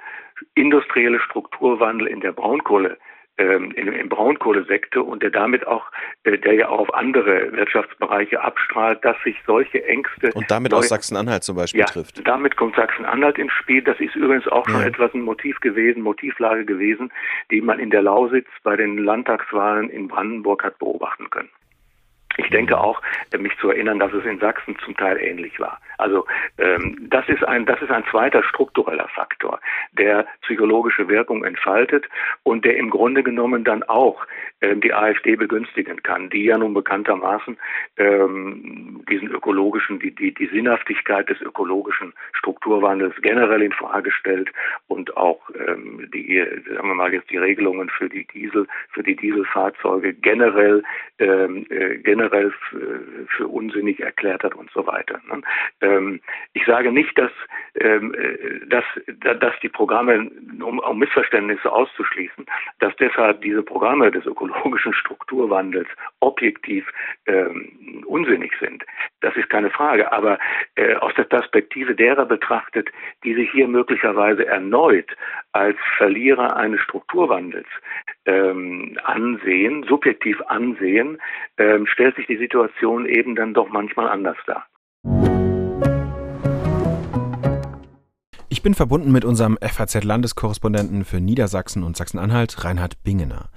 industrielle 0.55 1.21
Strukturwandel 1.21 2.07
in 2.07 2.21
der 2.21 2.33
Braunkohle 2.33 2.99
ähm, 3.41 3.73
im, 3.73 3.93
im 3.93 4.09
Braunkohlesektor 4.09 5.07
und 5.07 5.23
der 5.23 5.31
damit 5.31 5.67
auch, 5.67 5.87
äh, 6.25 6.37
der 6.39 6.55
ja 6.55 6.69
auch 6.69 6.81
auf 6.81 6.95
andere 6.95 7.53
Wirtschaftsbereiche 7.53 8.41
abstrahlt, 8.43 9.05
dass 9.05 9.17
sich 9.25 9.37
solche 9.47 9.85
Ängste. 9.87 10.31
Und 10.35 10.51
damit 10.51 10.75
auch 10.75 10.83
Sachsen-Anhalt 10.83 11.43
zum 11.43 11.57
Beispiel 11.57 11.81
ja, 11.81 11.87
trifft. 11.87 12.27
Damit 12.27 12.57
kommt 12.57 12.77
Sachsen-Anhalt 12.77 13.39
ins 13.39 13.53
Spiel. 13.53 13.83
Das 13.83 13.99
ist 13.99 14.15
übrigens 14.15 14.47
auch 14.49 14.69
schon 14.69 14.81
ja. 14.81 14.87
etwas 14.87 15.15
ein 15.15 15.23
Motiv 15.23 15.59
gewesen, 15.61 16.03
Motivlage 16.03 16.65
gewesen, 16.65 17.11
die 17.51 17.61
man 17.61 17.79
in 17.79 17.91
der 17.91 18.03
Lausitz 18.03 18.49
bei 18.63 18.77
den 18.77 18.99
Landtagswahlen 18.99 19.89
in 19.89 20.09
Brandenburg 20.09 20.63
hat 20.63 20.79
beobachten 20.79 21.31
können. 21.31 21.49
Ich 22.37 22.49
denke 22.51 22.79
auch, 22.79 23.01
äh, 23.33 23.39
mich 23.39 23.57
zu 23.59 23.71
erinnern, 23.71 23.99
dass 23.99 24.13
es 24.13 24.25
in 24.25 24.39
Sachsen 24.39 24.77
zum 24.85 24.97
Teil 24.97 25.19
ähnlich 25.19 25.59
war. 25.59 25.81
Also 25.99 26.27
ähm, 26.59 26.97
das 27.11 27.29
ist 27.29 27.45
ein 27.45 27.67
das 27.67 27.83
ist 27.83 27.91
ein 27.91 28.05
zweiter 28.11 28.43
struktureller 28.45 29.09
Faktor, 29.09 29.61
der 29.93 30.27
psychologische 30.43 31.09
Wirkung 31.09 31.45
entfaltet 31.45 32.09
und 32.43 32.65
der 32.65 32.77
im 32.77 32.89
Grunde 32.91 33.23
genommen 33.23 33.65
dann 33.65 33.83
auch 33.83 34.27
ähm, 34.63 34.81
die 34.81 34.95
AfD 34.95 35.37
begünstigen 35.37 36.03
kann, 36.03 36.31
die 36.31 36.45
ja 36.45 36.57
nun 36.57 36.73
bekanntermaßen 36.73 37.59
ähm, 37.99 39.05
diesen 39.11 39.29
ökologischen, 39.29 39.99
die, 39.99 40.15
die 40.15 40.33
die 40.33 40.47
Sinnhaftigkeit 40.47 41.29
des 41.29 41.41
ökologischen 41.41 42.15
Strukturwandels 42.33 43.15
generell 43.21 43.63
in 43.63 43.73
Frage 43.73 44.13
stellt 44.13 44.51
und 44.89 45.17
auch 45.17 45.51
ähm, 45.67 46.09
die 46.15 46.43
sagen 46.75 46.89
wir 46.89 46.95
mal 46.95 47.13
jetzt 47.13 47.31
die 47.31 47.39
Regelungen 47.39 47.91
für 47.91 48.09
die 48.09 48.27
Diesel 48.27 48.67
für 48.93 49.03
die 49.03 49.17
Dieselfahrzeuge 49.17 50.15
generell 50.15 50.83
ähm, 51.19 51.67
äh, 51.69 51.99
generell 51.99 52.20
für 52.29 53.49
unsinnig 53.49 54.01
erklärt 54.01 54.45
hat 54.45 54.55
und 54.55 54.71
so 54.73 54.87
weiter. 54.87 55.21
Ne? 55.29 55.43
Ähm, 55.81 56.21
ich 56.53 56.65
sage 56.67 56.93
nicht, 56.93 57.17
dass, 57.19 57.31
ähm, 57.75 58.15
äh, 58.15 58.67
dass, 58.67 58.85
dass 59.41 59.55
die 59.63 59.69
Programme, 59.69 60.31
um, 60.63 60.79
um 60.79 60.99
Missverständnisse 60.99 61.71
auszuschließen, 61.71 62.47
dass 62.81 62.95
deshalb 62.97 63.41
diese 63.43 63.63
Programme 63.63 64.11
des 64.11 64.27
ökologischen 64.27 64.95
Strukturwandels 64.95 65.89
objektiv 66.21 66.87
ähm, 67.27 68.05
unsinnig 68.07 68.53
sind. 68.61 68.85
Das 69.21 69.37
ist 69.37 69.51
keine 69.51 69.71
Frage. 69.71 70.13
Aber 70.13 70.39
äh, 70.77 70.95
aus 70.95 71.13
der 71.15 71.25
Perspektive 71.25 71.95
derer 71.95 72.25
betrachtet, 72.25 72.89
die 73.25 73.35
sich 73.35 73.51
hier 73.51 73.69
möglicherweise 73.69 74.47
erneut 74.47 75.11
als 75.53 75.77
Verlierer 75.97 76.57
eines 76.57 76.81
Strukturwandels 76.81 77.67
ähm, 78.27 78.99
ansehen, 79.05 79.85
subjektiv 79.85 80.41
ansehen, 80.43 81.19
ähm, 81.59 81.87
stellt 81.87 82.17
sich 82.17 82.27
die 82.27 82.39
Situation 82.39 83.07
eben 83.07 83.35
dann 83.35 83.55
doch 83.55 83.69
manchmal 83.69 84.09
anders 84.09 84.39
dar. 84.47 84.70
Ich 88.61 88.63
bin 88.63 88.75
verbunden 88.75 89.11
mit 89.11 89.25
unserem 89.25 89.57
FAZ-Landeskorrespondenten 89.63 91.07
für 91.07 91.19
Niedersachsen 91.19 91.83
und 91.83 91.97
Sachsen-Anhalt, 91.97 92.63
Reinhard 92.63 93.03
Bingener. 93.03 93.49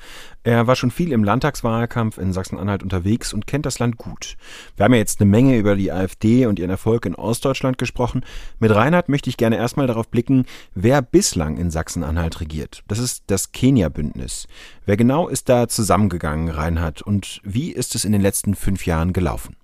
Er 0.44 0.66
war 0.66 0.78
schon 0.78 0.92
viel 0.92 1.12
im 1.12 1.26
Landtagswahlkampf 1.26 2.18
in 2.18 2.32
Sachsen-Anhalt 2.32 2.84
unterwegs 2.84 3.34
und 3.34 3.46
kennt 3.46 3.66
das 3.66 3.80
Land 3.80 3.98
gut. 3.98 4.38
Wir 4.78 4.86
haben 4.86 4.94
ja 4.94 5.00
jetzt 5.00 5.20
eine 5.20 5.30
Menge 5.30 5.58
über 5.58 5.76
die 5.76 5.92
AfD 5.92 6.46
und 6.46 6.58
ihren 6.58 6.70
Erfolg 6.70 7.06
in 7.06 7.16
Ostdeutschland 7.16 7.78
gesprochen. 7.78 8.24
Mit 8.60 8.74
Reinhard 8.74 9.10
möchte 9.10 9.30
ich 9.30 9.36
gerne 9.36 9.58
erstmal 9.58 9.88
darauf 9.88 10.08
blicken, 10.08 10.46
wer 10.74 11.02
bislang 11.02 11.58
in 11.58 11.70
Sachsen-Anhalt 11.70 12.40
regiert. 12.40 12.86
Das 12.88 13.00
ist 13.00 13.26
das 13.28 13.52
Kenia-Bündnis. 13.52 14.48
Wer 14.86 14.96
genau 14.96 15.28
ist 15.28 15.50
da 15.50 15.68
zusammengegangen, 15.68 16.48
Reinhard, 16.48 17.02
und 17.02 17.42
wie 17.44 17.74
ist 17.74 17.94
es 17.96 18.06
in 18.06 18.14
den 18.14 18.22
letzten 18.22 18.56
fünf 18.56 18.86
Jahren 18.86 19.12
gelaufen? 19.12 19.58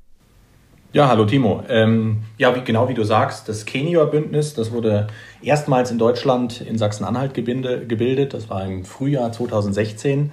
Ja, 0.91 1.07
hallo 1.07 1.25
Timo. 1.25 1.63
Ähm, 1.69 2.23
ja, 2.39 2.55
wie, 2.55 2.61
genau 2.61 2.89
wie 2.89 2.95
du 2.95 3.03
sagst, 3.03 3.47
das 3.47 3.65
Kenia-Bündnis, 3.65 4.55
das 4.55 4.71
wurde 4.71 5.05
erstmals 5.39 5.91
in 5.91 5.99
Deutschland 5.99 6.61
in 6.61 6.79
Sachsen-Anhalt 6.79 7.35
gebildet. 7.35 8.33
Das 8.33 8.49
war 8.49 8.65
im 8.65 8.83
Frühjahr 8.85 9.31
2016. 9.31 10.31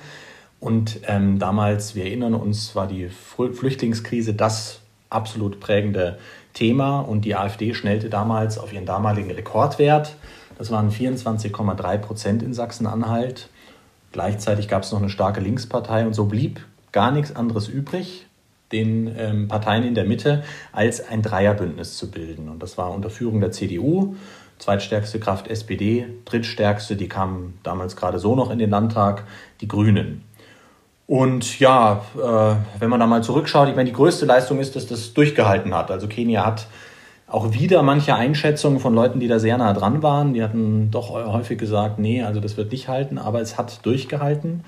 Und 0.58 1.00
ähm, 1.08 1.38
damals, 1.38 1.94
wir 1.94 2.06
erinnern 2.06 2.32
uns, 2.32 2.74
war 2.74 2.86
die 2.86 3.10
Flüchtlingskrise 3.10 4.32
das 4.32 4.80
absolut 5.10 5.60
prägende 5.60 6.16
Thema. 6.54 7.00
Und 7.00 7.26
die 7.26 7.36
AfD 7.36 7.74
schnellte 7.74 8.08
damals 8.08 8.56
auf 8.56 8.72
ihren 8.72 8.86
damaligen 8.86 9.30
Rekordwert. 9.30 10.16
Das 10.56 10.70
waren 10.70 10.90
24,3 10.90 11.98
Prozent 11.98 12.42
in 12.42 12.54
Sachsen-Anhalt. 12.54 13.50
Gleichzeitig 14.10 14.68
gab 14.68 14.84
es 14.84 14.92
noch 14.92 15.00
eine 15.00 15.10
starke 15.10 15.42
Linkspartei 15.42 16.06
und 16.06 16.14
so 16.14 16.24
blieb 16.24 16.64
gar 16.92 17.10
nichts 17.10 17.36
anderes 17.36 17.68
übrig 17.68 18.24
den 18.72 19.14
ähm, 19.16 19.48
Parteien 19.48 19.84
in 19.84 19.94
der 19.94 20.04
Mitte 20.04 20.42
als 20.72 21.06
ein 21.08 21.22
Dreierbündnis 21.22 21.96
zu 21.96 22.10
bilden. 22.10 22.48
Und 22.48 22.62
das 22.62 22.76
war 22.78 22.92
unter 22.92 23.10
Führung 23.10 23.40
der 23.40 23.52
CDU, 23.52 24.16
zweitstärkste 24.58 25.20
Kraft 25.20 25.48
SPD, 25.48 26.06
drittstärkste, 26.24 26.96
die 26.96 27.08
kamen 27.08 27.58
damals 27.62 27.96
gerade 27.96 28.18
so 28.18 28.34
noch 28.34 28.50
in 28.50 28.58
den 28.58 28.70
Landtag, 28.70 29.24
die 29.60 29.68
Grünen. 29.68 30.22
Und 31.06 31.60
ja, 31.60 32.02
äh, 32.16 32.80
wenn 32.80 32.90
man 32.90 32.98
da 32.98 33.06
mal 33.06 33.22
zurückschaut, 33.22 33.68
ich 33.68 33.76
meine, 33.76 33.88
die 33.88 33.94
größte 33.94 34.26
Leistung 34.26 34.58
ist, 34.58 34.74
dass 34.74 34.86
das 34.86 35.14
durchgehalten 35.14 35.72
hat. 35.72 35.90
Also 35.90 36.08
Kenia 36.08 36.44
hat 36.44 36.66
auch 37.28 37.52
wieder 37.52 37.82
manche 37.82 38.14
Einschätzungen 38.14 38.80
von 38.80 38.94
Leuten, 38.94 39.20
die 39.20 39.28
da 39.28 39.38
sehr 39.38 39.56
nah 39.58 39.72
dran 39.72 40.02
waren. 40.02 40.34
Die 40.34 40.42
hatten 40.42 40.90
doch 40.90 41.10
häufig 41.10 41.58
gesagt, 41.58 41.98
nee, 41.98 42.22
also 42.22 42.40
das 42.40 42.56
wird 42.56 42.72
nicht 42.72 42.88
halten, 42.88 43.18
aber 43.18 43.40
es 43.40 43.56
hat 43.56 43.84
durchgehalten. 43.84 44.64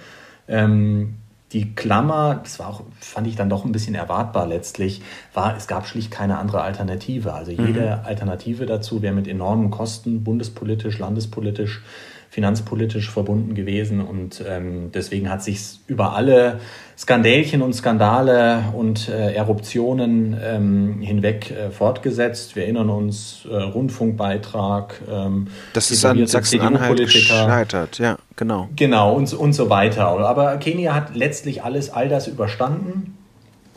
Ähm, 0.47 1.17
die 1.53 1.75
Klammer, 1.75 2.41
das 2.43 2.59
war 2.59 2.69
auch, 2.69 2.83
fand 3.01 3.27
ich 3.27 3.37
dann 3.37 3.49
doch 3.49 3.65
ein 3.65 3.73
bisschen 3.73 3.95
erwartbar 3.95 4.47
letztlich, 4.47 5.03
war, 5.33 5.57
es 5.57 5.67
gab 5.67 5.87
schlicht 5.87 6.11
keine 6.11 6.39
andere 6.39 6.61
Alternative. 6.61 7.33
Also 7.33 7.53
jede 7.53 7.81
mhm. 7.81 8.07
Alternative 8.07 8.67
dazu 8.67 9.01
wäre 9.01 9.15
mit 9.15 9.27
enormen 9.27 9.71
Kosten 9.71 10.25
bundespolitisch, 10.25 10.99
landespolitisch 10.99 11.83
finanzpolitisch 12.31 13.11
verbunden 13.11 13.55
gewesen 13.55 14.01
und 14.01 14.45
ähm, 14.47 14.91
deswegen 14.93 15.31
hat 15.31 15.43
sich 15.43 15.81
über 15.87 16.15
alle 16.15 16.61
Skandälchen 16.97 17.63
und 17.63 17.73
Skandale 17.73 18.65
und 18.75 19.09
äh, 19.09 19.33
Eruptionen 19.33 20.37
ähm, 20.43 21.01
hinweg 21.01 21.51
äh, 21.51 21.71
fortgesetzt. 21.71 22.55
Wir 22.55 22.65
erinnern 22.65 22.91
uns 22.91 23.47
äh, 23.51 23.55
Rundfunkbeitrag. 23.55 25.01
Ähm, 25.11 25.47
das 25.73 25.91
ist 25.91 26.05
an 26.05 26.27
Sachsen-Anhalt 26.27 26.99
gescheitert, 26.99 27.99
ja, 27.99 28.19
genau. 28.37 28.69
Genau 28.77 29.15
und, 29.15 29.33
und 29.33 29.55
so 29.55 29.71
weiter. 29.71 30.07
Aber 30.09 30.57
Kenia 30.59 30.95
hat 30.95 31.17
letztlich 31.17 31.65
alles, 31.65 31.91
all 31.91 32.09
das 32.09 32.29
überstanden. 32.29 33.17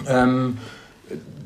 Ähm, 0.08 0.58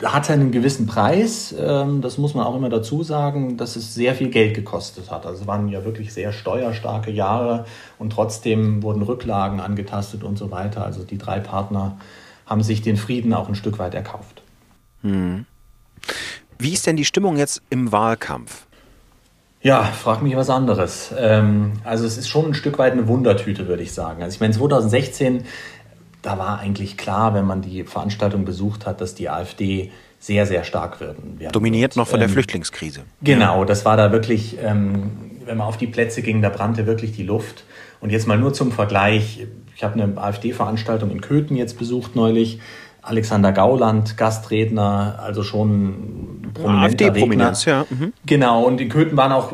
hat 0.04 0.30
einen 0.30 0.52
gewissen 0.52 0.88
Preis. 0.88 1.56
Ähm, 1.58 2.02
das 2.02 2.18
muss 2.18 2.34
man 2.34 2.46
auch 2.46 2.56
immer 2.56 2.70
dazu 2.70 3.04
sagen, 3.04 3.58
dass 3.58 3.76
es 3.76 3.94
sehr 3.94 4.16
viel 4.16 4.30
Geld 4.30 4.56
gekostet 4.56 5.12
hat. 5.12 5.26
Also 5.26 5.42
es 5.42 5.48
waren 5.48 5.68
ja 5.70 5.86
wirklich 5.86 6.14
sehr 6.14 6.32
steuerstarke 6.32 7.12
Jahre 7.12 7.66
und 7.98 8.12
trotzdem 8.12 8.84
wurden 8.84 9.02
Rücklagen 9.02 9.60
angetastet 9.60 10.24
und 10.24 10.38
so 10.38 10.52
weiter. 10.52 10.84
Also 10.84 11.04
die 11.04 11.18
drei 11.18 11.40
Partner 11.40 11.98
haben 12.46 12.64
sich 12.64 12.82
den 12.82 12.98
Frieden 12.98 13.34
auch 13.34 13.48
ein 13.48 13.56
Stück 13.56 13.80
weit 13.80 13.96
erkauft. 13.96 14.42
Hm. 15.02 15.46
Wie 16.58 16.74
ist 16.74 16.86
denn 16.88 16.96
die 16.96 17.06
Stimmung 17.06 17.38
jetzt 17.38 17.62
im 17.70 17.92
Wahlkampf? 17.92 18.66
Ja, 19.66 19.82
frag 19.84 20.22
mich 20.22 20.36
was 20.36 20.52
anderes. 20.52 21.12
Ähm, 21.18 21.74
also 21.84 22.06
es 22.06 22.20
ist 22.20 22.30
schon 22.30 22.46
ein 22.46 22.54
Stück 22.54 22.78
weit 22.78 22.94
eine 22.94 23.08
Wundertüte, 23.08 23.68
würde 23.68 23.82
ich 23.82 23.94
sagen. 23.94 24.22
Also 24.22 24.36
ich 24.36 24.40
meine, 24.40 24.54
2016 24.54 25.46
da 26.26 26.40
war 26.40 26.60
eigentlich 26.60 26.98
klar, 26.98 27.34
wenn 27.34 27.46
man 27.46 27.62
die 27.62 27.84
Veranstaltung 27.84 28.46
besucht 28.46 28.86
hat, 28.86 29.00
dass 29.00 29.14
die 29.14 29.30
AfD 29.30 29.92
sehr, 30.20 30.48
sehr 30.48 30.64
stark 30.64 31.00
wird. 31.00 31.18
Dominiert 31.52 31.96
noch 31.96 32.08
von 32.08 32.20
der 32.20 32.28
ähm, 32.28 32.34
Flüchtlingskrise. 32.34 33.02
Genau, 33.22 33.64
das 33.64 33.86
war 33.86 33.96
da 33.96 34.12
wirklich, 34.12 34.58
ähm, 34.64 35.12
wenn 35.46 35.58
man 35.58 35.68
auf 35.68 35.78
die 35.78 35.86
Plätze 35.86 36.24
ging, 36.24 36.42
da 36.42 36.50
brannte 36.50 36.88
wirklich 36.88 37.12
die 37.12 37.24
Luft. 37.24 37.64
Und 38.00 38.12
jetzt 38.12 38.28
mal 38.28 38.38
nur 38.38 38.54
zum 38.54 38.72
Vergleich, 38.72 39.46
ich 39.76 39.84
habe 39.84 40.02
eine 40.02 40.18
AfD-Veranstaltung 40.18 41.12
in 41.12 41.22
Köthen 41.22 41.56
jetzt 41.56 41.78
besucht 41.78 42.16
neulich. 42.16 42.60
Alexander 43.04 43.52
Gauland, 43.52 44.18
Gastredner, 44.18 45.20
also 45.22 45.44
schon 45.44 46.50
prominenter 46.56 47.06
AfD-Prominenz, 47.06 47.66
ja. 47.66 47.86
Mhm. 47.88 48.14
Genau, 48.26 48.64
und 48.64 48.82
in 48.82 48.90
Köthen 48.90 49.16
waren 49.16 49.32
auch 49.32 49.54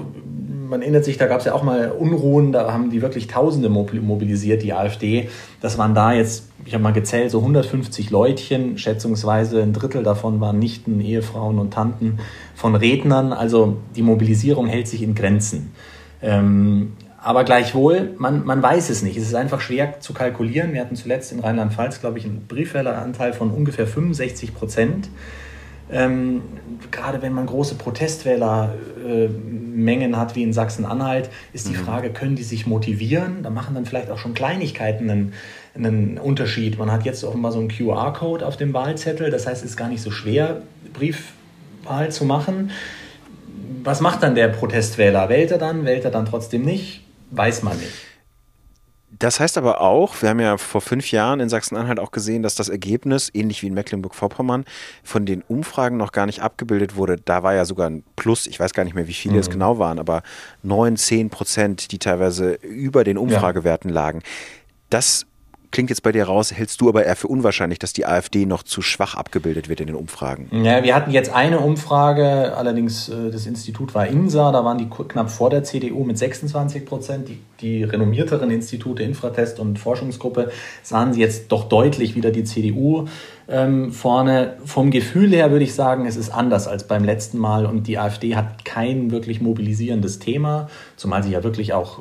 man 0.72 0.82
erinnert 0.82 1.04
sich, 1.04 1.18
da 1.18 1.28
gab 1.28 1.40
es 1.40 1.46
ja 1.46 1.54
auch 1.54 1.64
mal 1.64 1.92
Unruhen, 1.92 2.54
da 2.54 2.72
haben 2.72 2.90
die 2.90 3.02
wirklich 3.02 3.28
Tausende 3.28 3.68
mobilisiert, 3.68 4.64
die 4.64 4.72
AfD. 4.72 5.28
Das 5.60 5.78
waren 5.78 5.94
da 5.94 6.14
jetzt, 6.14 6.48
ich 6.64 6.74
habe 6.74 6.82
mal 6.82 6.94
gezählt, 6.94 7.30
so 7.30 7.40
150 7.40 8.10
Leutchen, 8.10 8.78
schätzungsweise 8.78 9.62
ein 9.62 9.74
Drittel 9.74 10.02
davon 10.02 10.40
waren 10.40 10.60
Nichten, 10.60 11.02
Ehefrauen 11.02 11.60
und 11.60 11.74
Tanten 11.74 12.20
von 12.56 12.76
Rednern. 12.76 13.34
Also 13.34 13.78
die 13.98 14.02
Mobilisierung 14.02 14.68
hält 14.68 14.88
sich 14.88 15.04
in 15.04 15.14
Grenzen. 15.14 15.74
Ähm, 16.22 16.94
aber 17.22 17.44
gleichwohl, 17.44 18.16
man, 18.18 18.46
man 18.46 18.64
weiß 18.64 18.90
es 18.92 19.04
nicht. 19.04 19.18
Es 19.18 19.24
ist 19.24 19.36
einfach 19.36 19.60
schwer 19.60 20.00
zu 20.00 20.14
kalkulieren. 20.14 20.72
Wir 20.72 20.80
hatten 20.80 20.96
zuletzt 20.96 21.34
in 21.34 21.42
Rheinland-Pfalz, 21.42 22.00
glaube 22.00 22.18
ich, 22.18 22.24
einen 22.24 22.48
Briefwähleranteil 22.48 23.34
von 23.34 23.52
ungefähr 23.52 23.88
65 23.88 24.56
Prozent. 24.56 25.10
Ähm, 25.92 26.42
gerade 26.90 27.22
wenn 27.22 27.34
man 27.34 27.46
große 27.46 27.76
Protestwählermengen 27.76 30.14
äh, 30.14 30.16
hat 30.16 30.36
wie 30.36 30.42
in 30.44 30.54
Sachsen-Anhalt, 30.54 31.30
ist 31.54 31.68
die 31.68 31.74
mhm. 31.74 31.86
Frage, 31.86 32.12
können 32.12 32.36
die 32.36 32.44
sich 32.44 32.66
motivieren? 32.66 33.44
Da 33.44 33.50
machen 33.50 33.76
dann 33.76 33.86
vielleicht 33.86 34.10
auch 34.10 34.18
schon 34.18 34.34
Kleinigkeiten 34.34 35.10
einen, 35.10 35.34
einen 35.76 36.18
Unterschied. 36.18 36.80
Man 36.80 36.90
hat 36.92 37.04
jetzt 37.04 37.26
offenbar 37.26 37.52
so 37.52 37.60
einen 37.60 37.68
QR-Code 37.68 38.46
auf 38.46 38.56
dem 38.58 38.74
Wahlzettel, 38.74 39.32
das 39.32 39.48
heißt, 39.48 39.64
es 39.64 39.72
ist 39.72 39.78
gar 39.78 39.90
nicht 39.90 40.02
so 40.02 40.12
schwer, 40.12 40.62
Briefwahl 40.94 42.12
zu 42.12 42.24
machen. 42.26 42.72
Was 43.84 44.00
macht 44.00 44.22
dann 44.24 44.36
der 44.36 44.48
Protestwähler? 44.48 45.28
Wählt 45.30 45.52
er 45.52 45.58
dann? 45.58 45.84
Wählt 45.86 46.06
er 46.06 46.12
dann 46.12 46.26
trotzdem 46.26 46.64
nicht? 46.64 47.04
Weiß 47.32 47.64
man 47.64 47.76
nicht. 47.78 48.11
Das 49.22 49.40
heißt 49.40 49.60
aber 49.60 49.82
auch, 49.82 50.20
wir 50.24 50.30
haben 50.30 50.40
ja 50.40 50.58
vor 50.58 50.82
fünf 50.82 51.12
Jahren 51.12 51.42
in 51.42 51.48
Sachsen-Anhalt 51.48 52.00
auch 52.00 52.10
gesehen, 52.10 52.42
dass 52.42 52.56
das 52.56 52.70
Ergebnis, 52.70 53.30
ähnlich 53.32 53.62
wie 53.62 53.68
in 53.68 53.76
Mecklenburg-Vorpommern, 53.76 54.66
von 55.04 55.28
den 55.28 55.44
Umfragen 55.44 55.96
noch 55.96 56.12
gar 56.12 56.26
nicht 56.26 56.42
abgebildet 56.42 56.96
wurde. 56.96 57.18
Da 57.18 57.44
war 57.44 57.54
ja 57.54 57.66
sogar 57.66 57.88
ein 57.88 58.04
Plus, 58.16 58.48
ich 58.48 58.60
weiß 58.60 58.74
gar 58.74 58.84
nicht 58.84 58.96
mehr, 58.96 59.08
wie 59.08 59.14
viele 59.14 59.36
mhm. 59.36 59.42
es 59.42 59.52
genau 59.52 59.78
waren, 59.78 60.00
aber 60.00 60.24
neun, 60.64 60.98
zehn 60.98 61.30
Prozent, 61.30 61.92
die 61.92 62.00
teilweise 62.00 62.54
über 62.54 63.04
den 63.04 63.20
Umfragewerten 63.20 63.92
lagen. 63.92 64.24
Das 64.90 65.28
klingt 65.72 65.90
jetzt 65.90 66.04
bei 66.04 66.12
dir 66.12 66.26
raus, 66.26 66.54
hältst 66.54 66.82
du 66.82 66.90
aber 66.90 67.06
eher 67.06 67.16
für 67.16 67.28
unwahrscheinlich, 67.28 67.80
dass 67.80 67.94
die 67.94 68.06
AfD 68.06 68.46
noch 68.46 68.64
zu 68.64 68.82
schwach 68.82 69.16
abgebildet 69.16 69.70
wird 69.70 69.80
in 69.80 69.88
den 69.88 69.96
Umfragen. 69.96 70.50
Ja, 70.64 70.84
wir 70.84 70.94
hatten 70.94 71.12
jetzt 71.12 71.34
eine 71.34 71.60
Umfrage, 71.60 72.56
allerdings 72.56 73.10
äh, 73.10 73.32
das 73.32 73.46
Institut 73.46 73.96
war 73.96 74.08
INSA, 74.08 74.52
da 74.52 74.64
waren 74.64 74.78
die 74.78 74.90
knapp 74.90 75.30
vor 75.30 75.50
der 75.50 75.64
CDU 75.64 76.04
mit 76.04 76.18
26 76.18 76.86
Prozent. 76.86 77.30
Die, 77.30 77.40
die 77.62 77.84
renommierteren 77.84 78.52
Institute, 78.52 79.02
Infratest 79.02 79.60
und 79.60 79.80
Forschungsgruppe, 79.80 80.52
sahen 80.84 81.14
sie 81.14 81.22
jetzt 81.22 81.52
doch 81.52 81.70
deutlich 81.70 82.16
wieder 82.16 82.32
die 82.32 82.44
CDU 82.44 83.08
ähm, 83.52 83.92
vorne. 83.92 84.58
Vom 84.66 84.92
Gefühl 84.92 85.32
her 85.32 85.52
würde 85.52 85.66
ich 85.66 85.76
sagen, 85.76 86.06
es 86.06 86.16
ist 86.16 86.30
anders 86.30 86.68
als 86.68 86.88
beim 86.88 87.04
letzten 87.04 87.38
Mal 87.38 87.66
und 87.66 87.88
die 87.88 87.98
AfD 87.98 88.36
hat 88.36 88.66
kein 88.66 89.12
wirklich 89.12 89.42
mobilisierendes 89.42 90.20
Thema, 90.20 90.70
zumal 90.96 91.22
sie 91.24 91.32
ja 91.32 91.44
wirklich 91.44 91.74
auch 91.74 92.00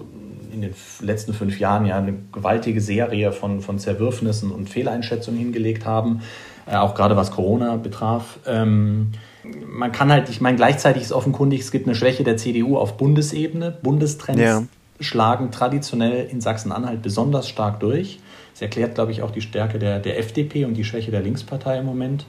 in 0.52 0.62
den 0.62 0.74
letzten 1.00 1.32
fünf 1.32 1.58
Jahren 1.58 1.86
ja 1.86 1.96
eine 1.96 2.14
gewaltige 2.32 2.80
Serie 2.80 3.32
von, 3.32 3.60
von 3.60 3.78
Zerwürfnissen 3.78 4.50
und 4.50 4.68
Fehleinschätzungen 4.68 5.38
hingelegt 5.38 5.84
haben, 5.84 6.22
äh, 6.66 6.76
auch 6.76 6.94
gerade 6.94 7.16
was 7.16 7.30
Corona 7.30 7.76
betraf. 7.76 8.38
Ähm, 8.46 9.12
man 9.42 9.92
kann 9.92 10.12
halt, 10.12 10.28
ich 10.28 10.40
meine, 10.40 10.56
gleichzeitig 10.56 11.02
ist 11.02 11.12
offenkundig, 11.12 11.60
es 11.60 11.70
gibt 11.70 11.86
eine 11.86 11.94
Schwäche 11.94 12.24
der 12.24 12.36
CDU 12.36 12.76
auf 12.76 12.96
Bundesebene. 12.96 13.70
Bundestrends 13.82 14.40
ja. 14.40 14.62
schlagen 15.00 15.50
traditionell 15.50 16.28
in 16.30 16.40
Sachsen-Anhalt 16.40 17.02
besonders 17.02 17.48
stark 17.48 17.80
durch. 17.80 18.20
Das 18.60 18.66
erklärt, 18.66 18.94
glaube 18.94 19.10
ich, 19.10 19.22
auch 19.22 19.30
die 19.30 19.40
Stärke 19.40 19.78
der, 19.78 20.00
der 20.00 20.18
FDP 20.18 20.66
und 20.66 20.74
die 20.74 20.84
Schwäche 20.84 21.10
der 21.10 21.22
Linkspartei 21.22 21.78
im 21.78 21.86
Moment. 21.86 22.26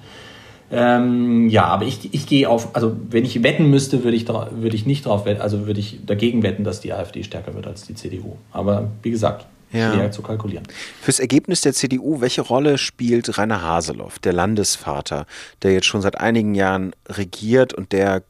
Ähm, 0.71 1.49
ja, 1.49 1.65
aber 1.65 1.83
ich, 1.83 2.13
ich 2.13 2.25
gehe 2.25 2.47
auf, 2.47 2.73
also 2.73 2.95
wenn 3.09 3.25
ich 3.25 3.43
wetten 3.43 3.69
müsste, 3.69 4.05
würde 4.05 4.15
ich, 4.15 4.29
würde 4.29 4.73
ich 4.73 4.85
nicht 4.85 5.05
drauf 5.05 5.25
wetten, 5.25 5.41
also 5.41 5.67
würde 5.67 5.81
ich 5.81 5.99
dagegen 6.05 6.41
wetten, 6.41 6.63
dass 6.63 6.79
die 6.79 6.93
AfD 6.93 7.23
stärker 7.23 7.53
wird 7.53 7.67
als 7.67 7.85
die 7.85 7.95
CDU. 7.95 8.37
Aber 8.53 8.89
wie 9.03 9.11
gesagt, 9.11 9.45
ja. 9.73 9.91
schwer 9.91 10.11
zu 10.11 10.21
kalkulieren. 10.21 10.65
Fürs 11.01 11.19
Ergebnis 11.19 11.59
der 11.61 11.73
CDU, 11.73 12.21
welche 12.21 12.41
Rolle 12.41 12.77
spielt 12.77 13.37
Rainer 13.37 13.61
Haseloff, 13.61 14.17
der 14.19 14.31
Landesvater, 14.31 15.25
der 15.63 15.73
jetzt 15.73 15.87
schon 15.87 16.01
seit 16.01 16.17
einigen 16.17 16.55
Jahren 16.55 16.93
regiert 17.09 17.73
und 17.73 17.91
der 17.91 18.23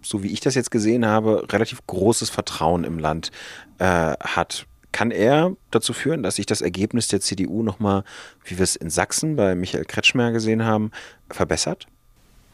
so 0.00 0.22
wie 0.22 0.28
ich 0.28 0.40
das 0.40 0.54
jetzt 0.54 0.70
gesehen 0.70 1.04
habe, 1.04 1.44
relativ 1.50 1.86
großes 1.86 2.30
Vertrauen 2.30 2.84
im 2.84 2.98
Land 2.98 3.30
äh, 3.78 3.84
hat. 3.84 4.66
Kann 4.92 5.10
er 5.10 5.52
dazu 5.70 5.92
führen, 5.92 6.22
dass 6.22 6.36
sich 6.36 6.46
das 6.46 6.60
Ergebnis 6.60 7.08
der 7.08 7.20
CDU 7.20 7.62
nochmal, 7.62 8.04
wie 8.44 8.58
wir 8.58 8.64
es 8.64 8.76
in 8.76 8.90
Sachsen 8.90 9.36
bei 9.36 9.54
Michael 9.54 9.84
Kretschmer 9.84 10.32
gesehen 10.32 10.64
haben, 10.64 10.90
verbessert? 11.30 11.86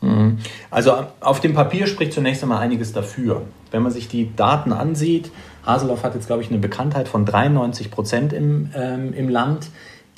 Mhm. 0.00 0.38
Also 0.70 1.06
auf 1.20 1.40
dem 1.40 1.54
Papier 1.54 1.86
spricht 1.86 2.12
zunächst 2.12 2.42
einmal 2.42 2.60
einiges 2.60 2.92
dafür. 2.92 3.42
Wenn 3.70 3.82
man 3.82 3.92
sich 3.92 4.08
die 4.08 4.34
Daten 4.36 4.72
ansieht, 4.72 5.30
Haseloff 5.64 6.02
hat 6.02 6.14
jetzt, 6.14 6.26
glaube 6.26 6.42
ich, 6.42 6.50
eine 6.50 6.58
Bekanntheit 6.58 7.08
von 7.08 7.24
93 7.24 7.90
Prozent 7.90 8.32
im, 8.32 8.70
ähm, 8.76 9.14
im 9.14 9.28
Land. 9.28 9.68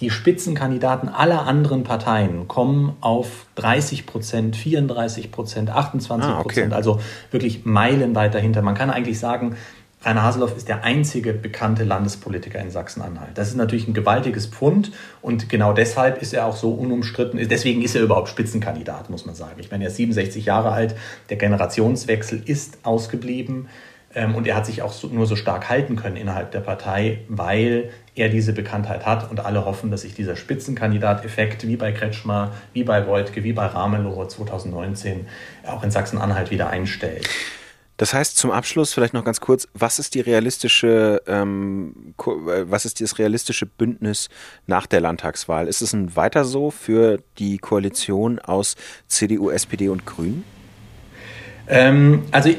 Die 0.01 0.11
Spitzenkandidaten 0.11 1.09
aller 1.09 1.47
anderen 1.47 1.83
Parteien 1.83 2.49
kommen 2.49 2.97
auf 3.01 3.47
30 3.55 4.05
Prozent, 4.05 4.55
34 4.55 5.31
Prozent, 5.33 5.71
28 5.71 6.35
Prozent, 6.35 6.35
ah, 6.37 6.41
okay. 6.41 6.75
also 6.75 7.01
wirklich 7.31 7.65
meilenweit 7.65 8.35
dahinter. 8.35 8.61
Man 8.61 8.75
kann 8.75 8.91
eigentlich 8.91 9.19
sagen, 9.19 9.57
Rainer 10.03 10.23
Haseloff 10.23 10.57
ist 10.57 10.69
der 10.69 10.85
einzige 10.85 11.33
bekannte 11.33 11.83
Landespolitiker 11.83 12.61
in 12.61 12.71
Sachsen-Anhalt. 12.71 13.37
Das 13.37 13.49
ist 13.49 13.57
natürlich 13.57 13.89
ein 13.89 13.95
gewaltiges 13.95 14.47
Pfund 14.47 14.93
und 15.21 15.49
genau 15.49 15.73
deshalb 15.73 16.23
ist 16.23 16.33
er 16.33 16.47
auch 16.47 16.57
so 16.57 16.71
unumstritten. 16.73 17.41
Deswegen 17.49 17.83
ist 17.83 17.97
er 17.97 18.03
überhaupt 18.03 18.29
Spitzenkandidat, 18.29 19.11
muss 19.11 19.27
man 19.27 19.35
sagen. 19.35 19.57
Ich 19.59 19.71
meine, 19.71 19.85
er 19.85 19.89
ist 19.89 19.97
67 19.97 20.45
Jahre 20.45 20.71
alt, 20.71 20.95
der 21.31 21.39
Generationswechsel 21.39 22.43
ist 22.45 22.79
ausgeblieben 22.85 23.69
ähm, 24.15 24.35
und 24.35 24.47
er 24.47 24.55
hat 24.55 24.67
sich 24.67 24.83
auch 24.83 24.95
nur 25.11 25.27
so 25.27 25.35
stark 25.35 25.69
halten 25.69 25.97
können 25.97 26.17
innerhalb 26.17 26.51
der 26.51 26.61
Partei, 26.61 27.21
weil 27.29 27.91
er 28.15 28.29
diese 28.29 28.53
Bekanntheit 28.53 29.07
hat 29.07 29.31
und 29.31 29.41
alle 29.41 29.65
hoffen, 29.65 29.91
dass 29.91 30.03
sich 30.03 30.15
dieser 30.15 30.37
Spitzenkandidat-Effekt 30.37 31.67
wie 31.67 31.77
bei 31.77 31.93
Kretschmer, 31.93 32.53
wie 32.73 32.85
bei 32.85 33.07
Wojtke, 33.07 33.45
wie 33.45 33.53
bei 33.53 33.67
Ramelow 33.67 34.27
2019 34.27 35.27
auch 35.67 35.83
in 35.83 35.91
Sachsen-Anhalt 35.91 36.51
wieder 36.51 36.71
einstellt. 36.71 37.29
Das 37.97 38.13
heißt, 38.13 38.37
zum 38.37 38.51
Abschluss 38.51 38.93
vielleicht 38.93 39.15
noch 39.15 39.25
ganz 39.25 39.41
kurz, 39.41 39.69
was 39.73 39.99
ist 39.99 40.15
die 40.15 40.21
realistische, 40.21 41.23
ähm, 41.27 42.15
äh, 42.19 42.65
was 42.69 42.85
ist 42.85 43.01
das 43.01 43.19
realistische 43.19 43.67
Bündnis 43.67 44.29
nach 44.67 44.87
der 44.87 45.01
Landtagswahl? 45.01 45.67
Ist 45.67 45.81
es 45.81 45.93
ein 45.93 46.15
weiter 46.15 46.45
so 46.45 46.71
für 46.71 47.19
die 47.39 47.59
Koalition 47.59 48.39
aus 48.39 48.77
CDU, 49.09 49.51
SPD 49.51 49.89
und 49.89 50.05
Grünen? 50.05 50.45
Ähm, 51.69 52.25
also 52.31 52.51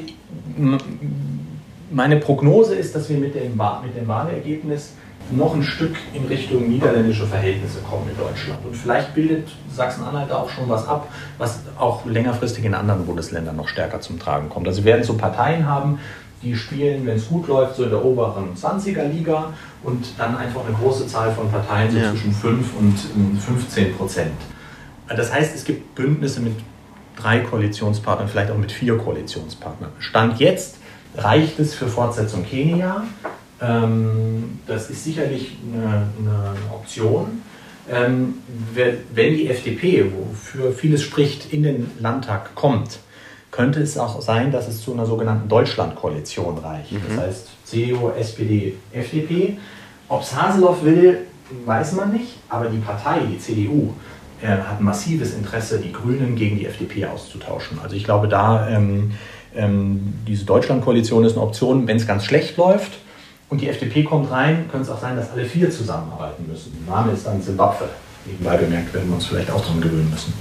meine 1.92 2.18
Prognose 2.18 2.76
ist, 2.76 2.96
dass 2.96 3.10
wir 3.10 3.18
mit 3.18 3.36
dem, 3.36 3.60
mit 3.84 3.96
dem 3.96 4.08
Wahlergebnis 4.08 4.94
noch 5.32 5.54
ein 5.54 5.64
Stück 5.64 5.96
in 6.14 6.26
Richtung 6.26 6.70
niederländische 6.70 7.26
Verhältnisse 7.26 7.80
kommen 7.80 8.10
in 8.10 8.18
Deutschland. 8.18 8.66
Und 8.66 8.76
vielleicht 8.76 9.14
bildet 9.14 9.48
Sachsen-Anhalt 9.74 10.30
da 10.30 10.38
auch 10.38 10.50
schon 10.50 10.70
was 10.70 10.88
ab, 10.88 11.08
was 11.38 11.60
auch 11.78 12.06
längerfristig 12.06 12.66
in 12.66 12.74
anderen 12.74 13.06
Bundesländern 13.06 13.56
noch 13.56 13.68
stärker 13.68 14.02
zum 14.02 14.20
Tragen 14.20 14.50
kommt. 14.50 14.68
Also 14.68 14.84
wir 14.84 14.94
werden 14.94 15.04
so 15.04 15.16
Parteien 15.16 15.68
haben, 15.68 16.00
die 16.42 16.56
spielen, 16.56 17.06
wenn 17.06 17.18
es 17.18 17.28
gut 17.28 17.48
läuft, 17.48 17.76
so 17.76 17.84
in 17.84 17.90
der 17.90 18.04
oberen 18.04 18.56
20er 18.56 19.08
Liga 19.08 19.54
und 19.84 20.06
dann 20.18 20.38
einfach 20.38 20.66
eine 20.66 20.76
große 20.76 21.08
Zahl 21.08 21.32
von 21.32 21.50
Parteien, 21.50 21.92
so 21.92 21.98
ja. 21.98 22.12
zwischen 22.12 22.32
5 22.32 22.68
und 22.80 22.96
15 23.40 23.96
Prozent. 23.96 24.32
Das 25.08 25.34
heißt, 25.34 25.56
es 25.56 25.64
gibt 25.64 25.96
Bündnisse 25.96 26.42
mit 26.42 26.54
drei 27.16 27.40
Koalitionspartnern, 27.40 28.28
vielleicht 28.28 28.52
auch 28.52 28.58
mit 28.58 28.72
vier 28.72 28.98
Koalitionspartnern. 28.98 29.92
Stand 30.00 30.40
jetzt 30.40 30.78
reicht 31.16 31.60
es 31.60 31.74
für 31.74 31.88
Fortsetzung 31.88 32.46
Kenia, 32.46 33.04
ähm, 33.24 33.37
das 33.60 34.90
ist 34.90 35.04
sicherlich 35.04 35.58
eine, 35.74 36.08
eine 36.20 36.74
Option. 36.74 37.42
Ähm, 37.90 38.36
wenn 39.14 39.36
die 39.36 39.50
FDP, 39.50 40.06
wofür 40.12 40.74
vieles 40.74 41.02
spricht, 41.02 41.54
in 41.54 41.64
den 41.64 41.92
Landtag 42.00 42.54
kommt, 42.54 43.00
könnte 43.52 43.82
es 43.82 43.98
auch 43.98 44.22
sein, 44.22 44.52
dass 44.52 44.68
es 44.68 44.82
zu 44.82 44.94
einer 44.94 45.06
sogenannten 45.06 45.48
Deutschlandkoalition 45.48 46.58
reicht. 46.58 46.92
Mhm. 46.92 47.02
Das 47.10 47.26
heißt 47.26 47.48
CDU, 47.64 48.10
SPD, 48.10 48.76
FDP. 48.92 49.58
Ob 50.10 50.22
es 50.22 50.36
Haseloff 50.36 50.84
will, 50.84 51.20
weiß 51.66 51.94
man 51.94 52.12
nicht, 52.12 52.38
aber 52.50 52.68
die 52.68 52.78
Partei, 52.78 53.22
die 53.32 53.40
CDU, 53.40 53.94
äh, 54.42 54.48
hat 54.48 54.82
massives 54.82 55.34
Interesse, 55.34 55.80
die 55.80 55.92
Grünen 55.92 56.36
gegen 56.36 56.58
die 56.60 56.66
FDP 56.66 57.06
auszutauschen. 57.06 57.80
Also 57.82 57.96
ich 57.96 58.04
glaube, 58.04 58.28
da 58.28 58.68
ähm, 58.70 59.14
ähm, 59.56 60.14
diese 60.28 60.46
Deutschlandkoalition 60.46 61.24
ist 61.24 61.34
eine 61.34 61.42
Option, 61.42 61.88
wenn 61.88 61.98
es 61.98 62.06
ganz 62.06 62.26
schlecht 62.26 62.58
läuft 62.58 63.00
und 63.50 63.62
die 63.62 63.70
FDP 63.70 64.04
kommt 64.04 64.30
rein, 64.32 64.68
könnte 64.70 64.90
es 64.90 64.90
auch 64.90 65.00
sein, 65.00 65.16
dass 65.16 65.32
alle 65.32 65.46
vier 65.46 65.72
zusammenarbeiten 65.72 66.48
müssen. 66.48 66.74
Der 66.86 66.96
Name 66.96 67.14
ist 67.14 67.26
dann 67.26 67.42
Zimbabwe. 67.42 67.90
Nebenbei 68.26 68.58
bemerkt 68.58 68.94
werden 68.94 69.08
wir 69.08 69.16
uns 69.16 69.26
vielleicht 69.26 69.50
auch 69.52 69.62
daran 69.62 69.82
gewöhnen 69.82 70.10
müssen. 70.10 70.34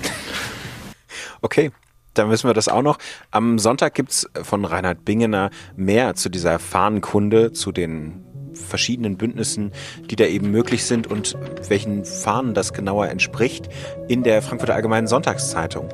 Okay, 1.41 1.71
dann 2.15 2.31
wissen 2.31 2.49
wir 2.49 2.55
das 2.55 2.69
auch 2.69 2.83
noch. 2.83 2.99
Am 3.31 3.59
Sonntag 3.59 3.95
gibt 3.95 4.11
es 4.11 4.29
von 4.43 4.65
Reinhard 4.65 5.05
Bingener 5.05 5.51
mehr 5.77 6.15
zu 6.15 6.29
dieser 6.29 6.59
Fahnenkunde, 6.59 7.53
zu 7.53 7.73
den 7.73 8.25
verschiedenen 8.55 9.17
Bündnissen, 9.17 9.73
die 10.11 10.17
da 10.17 10.25
eben 10.25 10.51
möglich 10.51 10.85
sind 10.85 11.07
und 11.07 11.37
welchen 11.69 12.05
Fahnen 12.05 12.55
das 12.55 12.73
genauer 12.73 13.09
entspricht, 13.09 13.69
in 14.09 14.23
der 14.23 14.43
Frankfurter 14.43 14.75
Allgemeinen 14.75 15.07
Sonntagszeitung. 15.07 15.89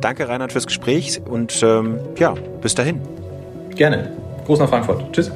Danke, 0.00 0.28
Reinhard, 0.28 0.52
fürs 0.52 0.66
Gespräch 0.66 1.20
und 1.24 1.62
ähm, 1.62 1.98
ja, 2.16 2.34
bis 2.60 2.74
dahin. 2.74 3.00
Gerne. 3.74 4.16
Gruß 4.46 4.60
nach 4.60 4.68
Frankfurt. 4.68 5.12
Tschüss. 5.12 5.30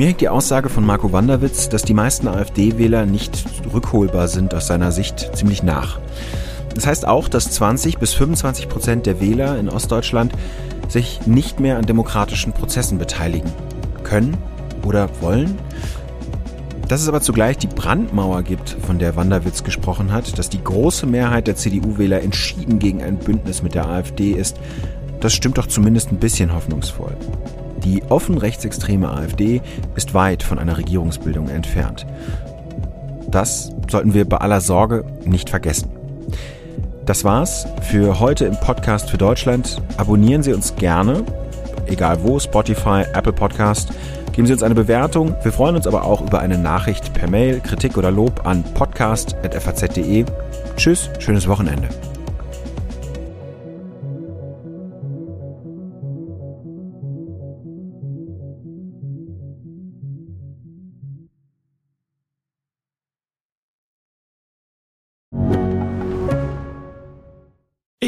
Mir 0.00 0.06
hängt 0.06 0.22
die 0.22 0.30
Aussage 0.30 0.70
von 0.70 0.86
Marco 0.86 1.12
Wanderwitz, 1.12 1.68
dass 1.68 1.82
die 1.82 1.92
meisten 1.92 2.26
AfD-Wähler 2.26 3.04
nicht 3.04 3.44
rückholbar 3.70 4.28
sind, 4.28 4.54
aus 4.54 4.66
seiner 4.66 4.92
Sicht 4.92 5.36
ziemlich 5.36 5.62
nach. 5.62 6.00
Das 6.74 6.86
heißt 6.86 7.06
auch, 7.06 7.28
dass 7.28 7.50
20 7.50 7.98
bis 7.98 8.14
25 8.14 8.70
Prozent 8.70 9.04
der 9.04 9.20
Wähler 9.20 9.58
in 9.58 9.68
Ostdeutschland 9.68 10.32
sich 10.88 11.26
nicht 11.26 11.60
mehr 11.60 11.76
an 11.76 11.84
demokratischen 11.84 12.54
Prozessen 12.54 12.96
beteiligen 12.96 13.52
können 14.02 14.38
oder 14.86 15.10
wollen. 15.20 15.58
Dass 16.88 17.02
es 17.02 17.08
aber 17.08 17.20
zugleich 17.20 17.58
die 17.58 17.66
Brandmauer 17.66 18.42
gibt, 18.42 18.70
von 18.70 18.98
der 18.98 19.16
Wanderwitz 19.16 19.64
gesprochen 19.64 20.12
hat, 20.12 20.38
dass 20.38 20.48
die 20.48 20.64
große 20.64 21.04
Mehrheit 21.04 21.46
der 21.46 21.56
CDU-Wähler 21.56 22.22
entschieden 22.22 22.78
gegen 22.78 23.02
ein 23.02 23.18
Bündnis 23.18 23.62
mit 23.62 23.74
der 23.74 23.86
AfD 23.86 24.30
ist, 24.30 24.56
das 25.20 25.34
stimmt 25.34 25.58
doch 25.58 25.66
zumindest 25.66 26.10
ein 26.10 26.16
bisschen 26.16 26.54
hoffnungsvoll. 26.54 27.18
Die 27.84 28.02
offen 28.08 28.38
rechtsextreme 28.38 29.10
AfD 29.10 29.62
ist 29.96 30.14
weit 30.14 30.42
von 30.42 30.58
einer 30.58 30.76
Regierungsbildung 30.76 31.48
entfernt. 31.48 32.06
Das 33.30 33.72
sollten 33.88 34.14
wir 34.14 34.28
bei 34.28 34.38
aller 34.38 34.60
Sorge 34.60 35.04
nicht 35.24 35.50
vergessen. 35.50 35.90
Das 37.06 37.24
war's 37.24 37.66
für 37.82 38.20
heute 38.20 38.44
im 38.44 38.58
Podcast 38.60 39.10
für 39.10 39.18
Deutschland. 39.18 39.80
Abonnieren 39.96 40.42
Sie 40.42 40.52
uns 40.52 40.76
gerne, 40.76 41.24
egal 41.86 42.22
wo, 42.22 42.38
Spotify, 42.38 43.04
Apple 43.14 43.32
Podcast. 43.32 43.90
Geben 44.32 44.46
Sie 44.46 44.52
uns 44.52 44.62
eine 44.62 44.74
Bewertung. 44.74 45.34
Wir 45.42 45.52
freuen 45.52 45.76
uns 45.76 45.86
aber 45.86 46.04
auch 46.04 46.20
über 46.20 46.38
eine 46.38 46.58
Nachricht 46.58 47.12
per 47.12 47.28
Mail, 47.28 47.60
Kritik 47.60 47.96
oder 47.98 48.10
Lob 48.10 48.46
an 48.46 48.62
podcast.faz.de. 48.74 50.24
Tschüss, 50.76 51.10
schönes 51.18 51.48
Wochenende. 51.48 51.88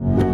you 0.00 0.33